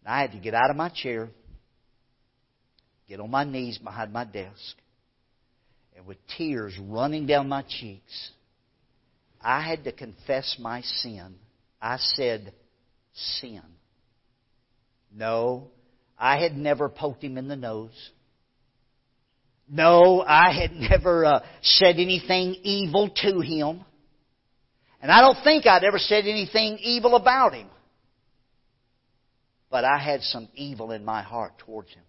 I 0.06 0.20
had 0.20 0.32
to 0.32 0.38
get 0.38 0.54
out 0.54 0.70
of 0.70 0.76
my 0.76 0.88
chair, 0.88 1.28
get 3.08 3.20
on 3.20 3.30
my 3.30 3.44
knees 3.44 3.78
behind 3.78 4.12
my 4.12 4.24
desk, 4.24 4.76
and 5.96 6.06
with 6.06 6.18
tears 6.36 6.74
running 6.80 7.26
down 7.26 7.48
my 7.48 7.62
cheeks, 7.62 8.30
I 9.40 9.66
had 9.66 9.84
to 9.84 9.92
confess 9.92 10.56
my 10.58 10.80
sin. 10.82 11.34
I 11.80 11.96
said, 11.98 12.52
Sin. 13.14 13.62
No, 15.14 15.68
I 16.18 16.38
had 16.38 16.54
never 16.54 16.88
poked 16.88 17.24
him 17.24 17.38
in 17.38 17.48
the 17.48 17.56
nose. 17.56 18.10
No, 19.68 20.22
I 20.22 20.52
had 20.52 20.72
never 20.90 21.24
uh, 21.24 21.40
said 21.62 21.96
anything 21.96 22.56
evil 22.62 23.08
to 23.22 23.40
him. 23.40 23.84
And 25.00 25.10
I 25.10 25.20
don't 25.20 25.42
think 25.42 25.66
I'd 25.66 25.84
ever 25.84 25.98
said 25.98 26.26
anything 26.26 26.78
evil 26.82 27.16
about 27.16 27.54
him. 27.54 27.68
But 29.70 29.85
I 29.85 29.98
had 29.98 30.22
some 30.22 30.48
evil 30.55 30.92
in 30.92 31.05
my 31.05 31.22
heart 31.22 31.59
towards 31.59 31.90
him. 31.90 32.02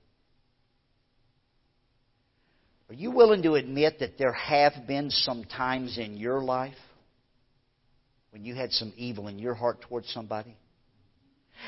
Are 2.90 2.96
you 2.96 3.12
willing 3.12 3.44
to 3.44 3.56
admit 3.56 4.00
that 4.00 4.18
there 4.18 4.32
have 4.32 4.88
been 4.88 5.10
some 5.10 5.44
times 5.44 5.98
in 5.98 6.16
your 6.18 6.42
life 6.42 6.78
when 8.32 8.46
you 8.46 8.56
had 8.56 8.72
some 8.72 8.94
evil 8.96 9.28
in 9.28 9.40
your 9.40 9.56
heart 9.56 9.82
towards 9.82 10.12
somebody? 10.14 10.56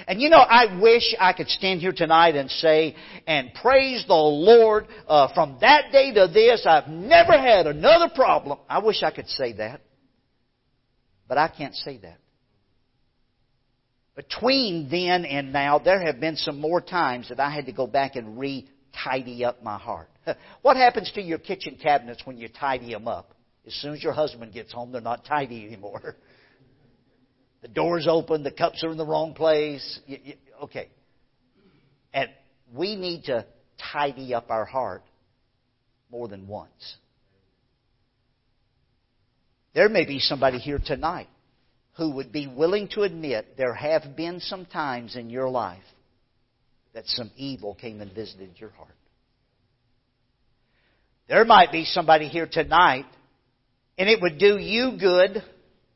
And 0.07 0.21
you 0.21 0.29
know, 0.29 0.37
I 0.37 0.79
wish 0.79 1.15
I 1.19 1.33
could 1.33 1.49
stand 1.49 1.81
here 1.81 1.91
tonight 1.91 2.35
and 2.35 2.49
say, 2.49 2.95
and 3.27 3.51
praise 3.55 4.05
the 4.07 4.13
Lord, 4.13 4.85
uh, 5.07 5.33
from 5.33 5.57
that 5.61 5.91
day 5.91 6.13
to 6.13 6.27
this, 6.31 6.65
I've 6.65 6.87
never 6.87 7.33
had 7.33 7.67
another 7.67 8.09
problem. 8.13 8.59
I 8.69 8.79
wish 8.79 9.03
I 9.03 9.11
could 9.11 9.27
say 9.27 9.53
that. 9.53 9.81
But 11.27 11.37
I 11.37 11.47
can't 11.47 11.75
say 11.75 11.97
that. 11.97 12.17
Between 14.19 14.89
then 14.89 15.23
and 15.23 15.53
now, 15.53 15.79
there 15.79 16.01
have 16.01 16.19
been 16.19 16.35
some 16.35 16.59
more 16.59 16.81
times 16.81 17.29
that 17.29 17.39
I 17.39 17.49
had 17.49 17.67
to 17.67 17.71
go 17.71 17.87
back 17.87 18.17
and 18.17 18.37
re-tidy 18.37 19.45
up 19.45 19.63
my 19.63 19.77
heart. 19.77 20.09
What 20.61 20.75
happens 20.75 21.09
to 21.13 21.21
your 21.21 21.37
kitchen 21.37 21.77
cabinets 21.81 22.23
when 22.25 22.37
you 22.37 22.49
tidy 22.49 22.91
them 22.91 23.07
up? 23.07 23.33
As 23.65 23.73
soon 23.75 23.93
as 23.93 24.03
your 24.03 24.11
husband 24.11 24.51
gets 24.51 24.73
home, 24.73 24.91
they're 24.91 24.99
not 24.99 25.23
tidy 25.23 25.65
anymore. 25.65 26.17
The 27.61 27.67
door's 27.69 28.07
open, 28.09 28.43
the 28.43 28.51
cups 28.51 28.85
are 28.85 28.91
in 28.91 28.97
the 28.97 29.05
wrong 29.05 29.33
place. 29.33 29.99
Okay. 30.63 30.87
And 32.13 32.29
we 32.73 32.95
need 32.95 33.25
to 33.25 33.45
tidy 33.91 34.33
up 34.33 34.49
our 34.49 34.63
heart 34.63 35.03
more 36.09 36.29
than 36.29 36.47
once. 36.47 36.95
There 39.73 39.89
may 39.89 40.05
be 40.05 40.19
somebody 40.19 40.57
here 40.57 40.79
tonight 40.85 41.27
who 41.99 42.11
would 42.11 42.31
be 42.31 42.47
willing 42.47 42.87
to 42.87 43.01
admit 43.01 43.57
there 43.57 43.73
have 43.73 44.15
been 44.15 44.39
some 44.39 44.65
times 44.65 45.15
in 45.17 45.29
your 45.29 45.49
life 45.49 45.83
that 46.93 47.05
some 47.05 47.29
evil 47.35 47.75
came 47.75 48.01
and 48.01 48.11
visited 48.13 48.51
your 48.55 48.69
heart. 48.71 48.95
There 51.27 51.45
might 51.45 51.71
be 51.71 51.85
somebody 51.85 52.27
here 52.27 52.47
tonight, 52.51 53.05
and 53.97 54.09
it 54.09 54.21
would 54.21 54.39
do 54.39 54.57
you 54.57 54.97
good 54.97 55.43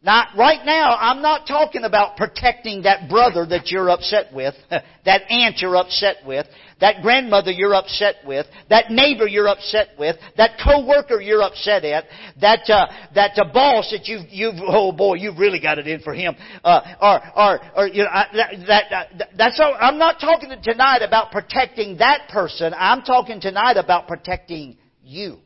now, 0.05 0.25
right 0.37 0.65
now, 0.65 0.97
I'm 0.99 1.21
not 1.21 1.47
talking 1.47 1.85
about 1.85 2.17
protecting 2.17 2.81
that 2.81 3.09
brother 3.09 3.45
that 3.45 3.71
you're 3.71 3.89
upset 3.89 4.33
with, 4.33 4.53
that 4.69 5.21
aunt 5.31 5.59
you're 5.59 5.77
upset 5.77 6.17
with, 6.25 6.45
that 6.81 7.01
grandmother 7.01 7.51
you're 7.51 7.73
upset 7.73 8.15
with, 8.25 8.45
that 8.69 8.91
neighbor 8.91 9.25
you're 9.25 9.47
upset 9.47 9.91
with, 9.97 10.17
that 10.35 10.59
coworker 10.61 11.21
you're 11.21 11.41
upset 11.41 11.85
at, 11.85 12.03
that 12.41 12.69
uh, 12.69 12.87
that 13.15 13.39
uh, 13.39 13.45
boss 13.53 13.91
that 13.91 14.05
you've 14.09 14.27
you've 14.29 14.55
oh 14.59 14.91
boy 14.91 15.13
you've 15.13 15.37
really 15.37 15.61
got 15.61 15.79
it 15.79 15.87
in 15.87 16.01
for 16.01 16.13
him, 16.13 16.35
uh, 16.65 16.81
or 16.99 17.21
or 17.37 17.59
or 17.77 17.87
you 17.87 18.03
know 18.03 18.09
I, 18.09 18.25
that, 18.67 18.85
that 18.89 19.29
that's 19.37 19.59
all, 19.61 19.73
I'm 19.79 19.97
not 19.97 20.19
talking 20.19 20.49
tonight 20.61 21.01
about 21.01 21.31
protecting 21.31 21.99
that 21.99 22.27
person. 22.27 22.73
I'm 22.77 23.03
talking 23.03 23.39
tonight 23.39 23.77
about 23.77 24.09
protecting 24.09 24.77
you, 25.01 25.37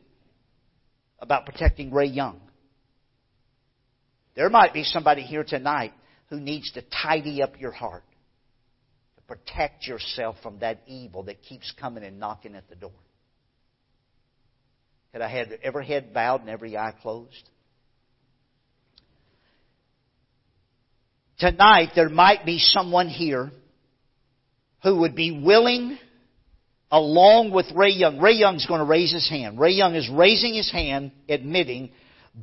about 1.20 1.46
protecting 1.46 1.92
Ray 1.92 2.06
Young. 2.06 2.40
There 4.38 4.48
might 4.48 4.72
be 4.72 4.84
somebody 4.84 5.22
here 5.22 5.42
tonight 5.42 5.92
who 6.30 6.38
needs 6.38 6.70
to 6.74 6.82
tidy 7.02 7.42
up 7.42 7.60
your 7.60 7.72
heart, 7.72 8.04
to 9.16 9.22
protect 9.22 9.84
yourself 9.84 10.36
from 10.44 10.60
that 10.60 10.78
evil 10.86 11.24
that 11.24 11.42
keeps 11.42 11.72
coming 11.80 12.04
and 12.04 12.20
knocking 12.20 12.54
at 12.54 12.68
the 12.68 12.76
door. 12.76 12.92
Could 15.10 15.22
I 15.22 15.28
had 15.28 15.58
every 15.64 15.84
head 15.84 16.14
bowed 16.14 16.42
and 16.42 16.50
every 16.50 16.76
eye 16.76 16.94
closed? 17.02 17.50
Tonight, 21.40 21.88
there 21.96 22.08
might 22.08 22.46
be 22.46 22.60
someone 22.60 23.08
here 23.08 23.50
who 24.84 25.00
would 25.00 25.16
be 25.16 25.42
willing, 25.44 25.98
along 26.92 27.50
with 27.50 27.66
Ray 27.74 27.90
Young. 27.90 28.20
Ray 28.20 28.34
Young's 28.34 28.66
going 28.66 28.78
to 28.78 28.86
raise 28.86 29.12
his 29.12 29.28
hand. 29.28 29.58
Ray 29.58 29.72
Young 29.72 29.96
is 29.96 30.08
raising 30.08 30.54
his 30.54 30.70
hand, 30.70 31.10
admitting 31.28 31.90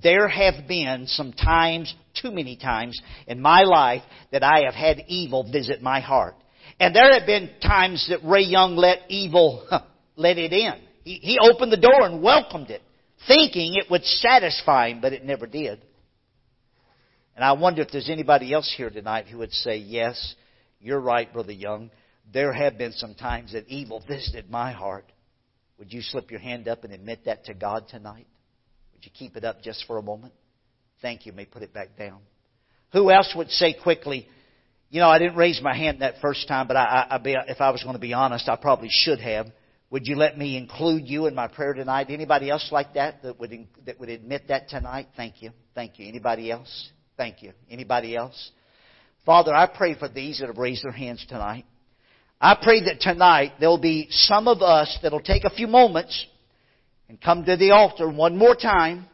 there 0.04 0.28
have 0.28 0.67
been 0.67 1.06
some 1.08 1.32
times, 1.34 1.93
too 2.21 2.32
many 2.32 2.58
times, 2.58 3.00
in 3.28 3.39
my 3.39 3.62
life 3.62 4.04
that 4.32 4.43
I 4.43 4.63
have 4.65 4.74
had 4.74 5.04
evil 5.08 5.50
visit 5.52 5.82
my 5.82 6.00
heart. 6.00 6.36
And 6.80 6.95
there 6.95 7.17
have 7.17 7.26
been 7.26 7.50
times 7.62 8.08
that 8.10 8.28
Ray 8.28 8.43
Young 8.43 8.76
let 8.76 9.00
evil 9.10 9.67
let 10.15 10.38
it 10.38 10.52
in. 10.52 10.74
He, 11.04 11.15
he 11.15 11.39
opened 11.39 11.71
the 11.71 11.78
door 11.78 12.02
and 12.02 12.21
welcomed 12.21 12.69
it, 12.69 12.82
thinking 13.28 13.76
it 13.76 13.89
would 13.89 14.04
satisfy 14.04 14.89
him, 14.89 15.02
but 15.02 15.13
it 15.13 15.24
never 15.24 15.48
did. 15.48 15.82
And 17.36 17.43
I 17.43 17.52
wonder 17.54 17.82
if 17.82 17.91
there's 17.91 18.10
anybody 18.10 18.54
else 18.54 18.74
here 18.76 18.89
tonight 18.89 19.28
who 19.28 19.39
would 19.39 19.52
say, 19.52 19.78
yes, 19.78 20.36
you're 20.80 21.00
right, 21.00 21.32
Brother 21.32 21.52
Young. 21.52 21.91
There 22.34 22.54
have 22.54 22.78
been 22.78 22.93
some 22.93 23.13
times 23.13 23.54
that 23.54 23.67
evil 23.67 24.04
visited 24.08 24.50
my 24.50 24.71
heart. 24.71 25.06
Would 25.78 25.91
you 25.91 26.02
slip 26.02 26.32
your 26.32 26.39
hand 26.39 26.67
up 26.67 26.84
and 26.84 26.93
admit 26.93 27.26
that 27.26 27.45
to 27.45 27.54
God 27.54 27.88
tonight? 27.89 28.28
You 29.06 29.12
keep 29.13 29.36
it 29.38 29.44
up 29.44 29.62
just 29.62 29.86
for 29.88 29.98
a 29.98 30.02
moment? 30.02 30.34
Thank 31.02 31.26
you. 31.26 31.34
May 31.34 31.46
put 31.46 31.62
it 31.62 31.74
back 31.74 31.98
down. 31.98 32.20
Who 32.94 33.12
else 33.12 33.32
would 33.36 33.50
say 33.52 33.74
quickly, 33.74 34.28
you 34.89 35.02
know, 35.02 35.10
I 35.10 35.20
didn't 35.20 35.36
raise 35.36 35.62
my 35.62 35.76
hand 35.76 36.02
that 36.02 36.15
first 36.22 36.48
time, 36.48 36.68
but 36.68 36.78
I, 36.78 37.08
I, 37.10 37.15
I, 37.15 37.22
if 37.48 37.60
I 37.60 37.72
was 37.72 37.84
going 37.84 37.96
to 37.96 38.00
be 38.00 38.13
honest, 38.13 38.48
I 38.48 38.56
probably 38.56 38.89
should 38.89 39.20
have. 39.20 39.48
Would 39.89 40.08
you 40.08 40.15
let 40.15 40.38
me 40.38 40.58
include 40.58 41.08
you 41.08 41.28
in 41.28 41.36
my 41.36 41.48
prayer 41.48 41.74
tonight? 41.74 42.08
Anybody 42.10 42.50
else 42.50 42.70
like 42.72 42.94
that 42.96 43.22
that 43.24 43.39
would 43.39 43.54
that 43.86 44.00
would 44.00 44.10
admit 44.10 44.48
that 44.48 44.70
tonight? 44.70 45.08
Thank 45.15 45.41
you. 45.41 45.52
Thank 45.74 46.00
you. 46.00 46.08
Anybody 46.08 46.52
else? 46.52 46.89
Thank 47.18 47.44
you. 47.44 47.54
Anybody 47.70 48.15
else? 48.15 48.52
Father, 49.26 49.54
I 49.54 49.68
pray 49.68 49.96
for 49.98 50.08
these 50.08 50.39
that 50.39 50.48
have 50.48 50.58
raised 50.58 50.84
their 50.84 50.91
hands 50.91 51.26
tonight. 51.28 51.65
I 52.39 52.58
pray 52.62 52.84
that 52.86 53.00
tonight 53.00 53.54
there'll 53.60 53.78
be 53.78 54.08
some 54.10 54.48
of 54.48 54.62
us 54.62 54.98
that'll 55.02 55.22
take 55.22 55.46
a 55.46 55.50
few 55.50 55.68
moments 55.68 56.26
and 57.10 57.22
come 57.22 57.46
to 57.46 57.56
the 57.56 57.72
altar 57.72 58.10
one 58.10 58.38
more 58.38 58.56
time 58.56 59.06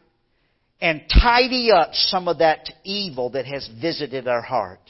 and 0.80 1.02
tidy 1.08 1.70
up 1.70 1.90
some 1.92 2.26
of 2.26 2.38
that 2.38 2.68
evil 2.84 3.30
that 3.30 3.46
has 3.46 3.68
visited 3.80 4.26
our 4.26 4.42
heart. 4.42 4.80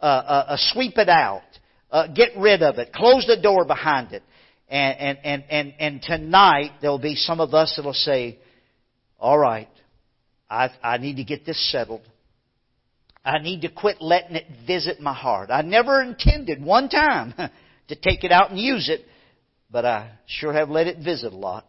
Uh, 0.00 0.04
uh, 0.04 0.44
uh, 0.48 0.56
sweep 0.58 0.98
it 0.98 1.08
out. 1.08 1.42
Uh, 1.90 2.06
get 2.08 2.36
rid 2.36 2.62
of 2.62 2.78
it. 2.78 2.92
Close 2.92 3.26
the 3.26 3.40
door 3.40 3.64
behind 3.64 4.12
it. 4.12 4.22
And, 4.68 4.98
and, 4.98 5.18
and, 5.24 5.44
and, 5.48 5.74
and 5.78 6.02
tonight 6.02 6.72
there'll 6.82 6.98
be 6.98 7.14
some 7.14 7.40
of 7.40 7.54
us 7.54 7.74
that'll 7.76 7.94
say, 7.94 8.38
all 9.18 9.38
right, 9.38 9.68
I, 10.50 10.68
I 10.82 10.98
need 10.98 11.16
to 11.16 11.24
get 11.24 11.46
this 11.46 11.72
settled. 11.72 12.02
I 13.24 13.38
need 13.38 13.62
to 13.62 13.70
quit 13.70 14.00
letting 14.00 14.36
it 14.36 14.46
visit 14.66 15.00
my 15.00 15.14
heart. 15.14 15.50
I 15.50 15.62
never 15.62 16.02
intended 16.02 16.62
one 16.62 16.90
time 16.90 17.32
to 17.88 17.94
take 17.96 18.22
it 18.24 18.32
out 18.32 18.50
and 18.50 18.58
use 18.58 18.90
it, 18.90 19.00
but 19.70 19.86
I 19.86 20.10
sure 20.26 20.52
have 20.52 20.68
let 20.68 20.86
it 20.86 20.98
visit 21.02 21.32
a 21.32 21.36
lot 21.36 21.64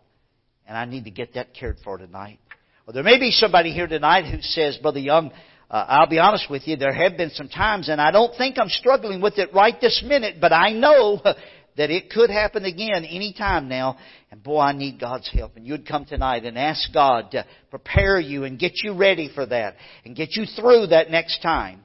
and 0.69 0.77
I 0.77 0.85
need 0.85 1.05
to 1.05 1.11
get 1.11 1.33
that 1.33 1.55
cared 1.55 1.77
for 1.83 1.97
tonight. 1.97 2.39
Or 2.85 2.93
there 2.93 3.03
may 3.03 3.19
be 3.19 3.31
somebody 3.31 3.73
here 3.73 3.87
tonight 3.87 4.31
who 4.31 4.39
says, 4.41 4.77
Brother 4.77 4.99
Young, 4.99 5.31
uh, 5.69 5.85
I'll 5.87 6.07
be 6.07 6.19
honest 6.19 6.49
with 6.49 6.67
you, 6.67 6.77
there 6.77 6.93
have 6.93 7.17
been 7.17 7.31
some 7.31 7.49
times, 7.49 7.89
and 7.89 7.99
I 7.99 8.11
don't 8.11 8.37
think 8.37 8.57
I'm 8.59 8.69
struggling 8.69 9.19
with 9.19 9.39
it 9.39 9.51
right 9.51 9.73
this 9.81 10.03
minute, 10.05 10.35
but 10.39 10.53
I 10.53 10.71
know 10.73 11.19
that 11.77 11.89
it 11.89 12.11
could 12.11 12.29
happen 12.29 12.65
again 12.65 13.03
any 13.03 13.33
time 13.33 13.67
now. 13.67 13.97
And 14.29 14.43
boy, 14.43 14.59
I 14.59 14.73
need 14.73 14.99
God's 14.99 15.29
help. 15.33 15.57
And 15.57 15.65
you'd 15.65 15.87
come 15.87 16.05
tonight 16.05 16.45
and 16.45 16.55
ask 16.55 16.93
God 16.93 17.31
to 17.31 17.45
prepare 17.71 18.19
you 18.19 18.43
and 18.43 18.59
get 18.59 18.73
you 18.83 18.93
ready 18.93 19.31
for 19.33 19.47
that 19.47 19.75
and 20.05 20.15
get 20.15 20.35
you 20.35 20.45
through 20.45 20.87
that 20.87 21.09
next 21.09 21.41
time. 21.41 21.81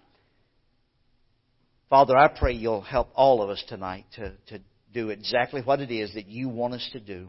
Father, 1.89 2.17
I 2.17 2.29
pray 2.29 2.53
you'll 2.53 2.83
help 2.83 3.09
all 3.15 3.41
of 3.41 3.49
us 3.49 3.65
tonight 3.67 4.05
to, 4.17 4.33
to 4.49 4.61
do 4.93 5.09
exactly 5.09 5.63
what 5.63 5.81
it 5.81 5.91
is 5.91 6.13
that 6.15 6.27
you 6.27 6.51
want 6.51 6.75
us 6.75 6.87
to 6.93 7.01
do. 7.01 7.29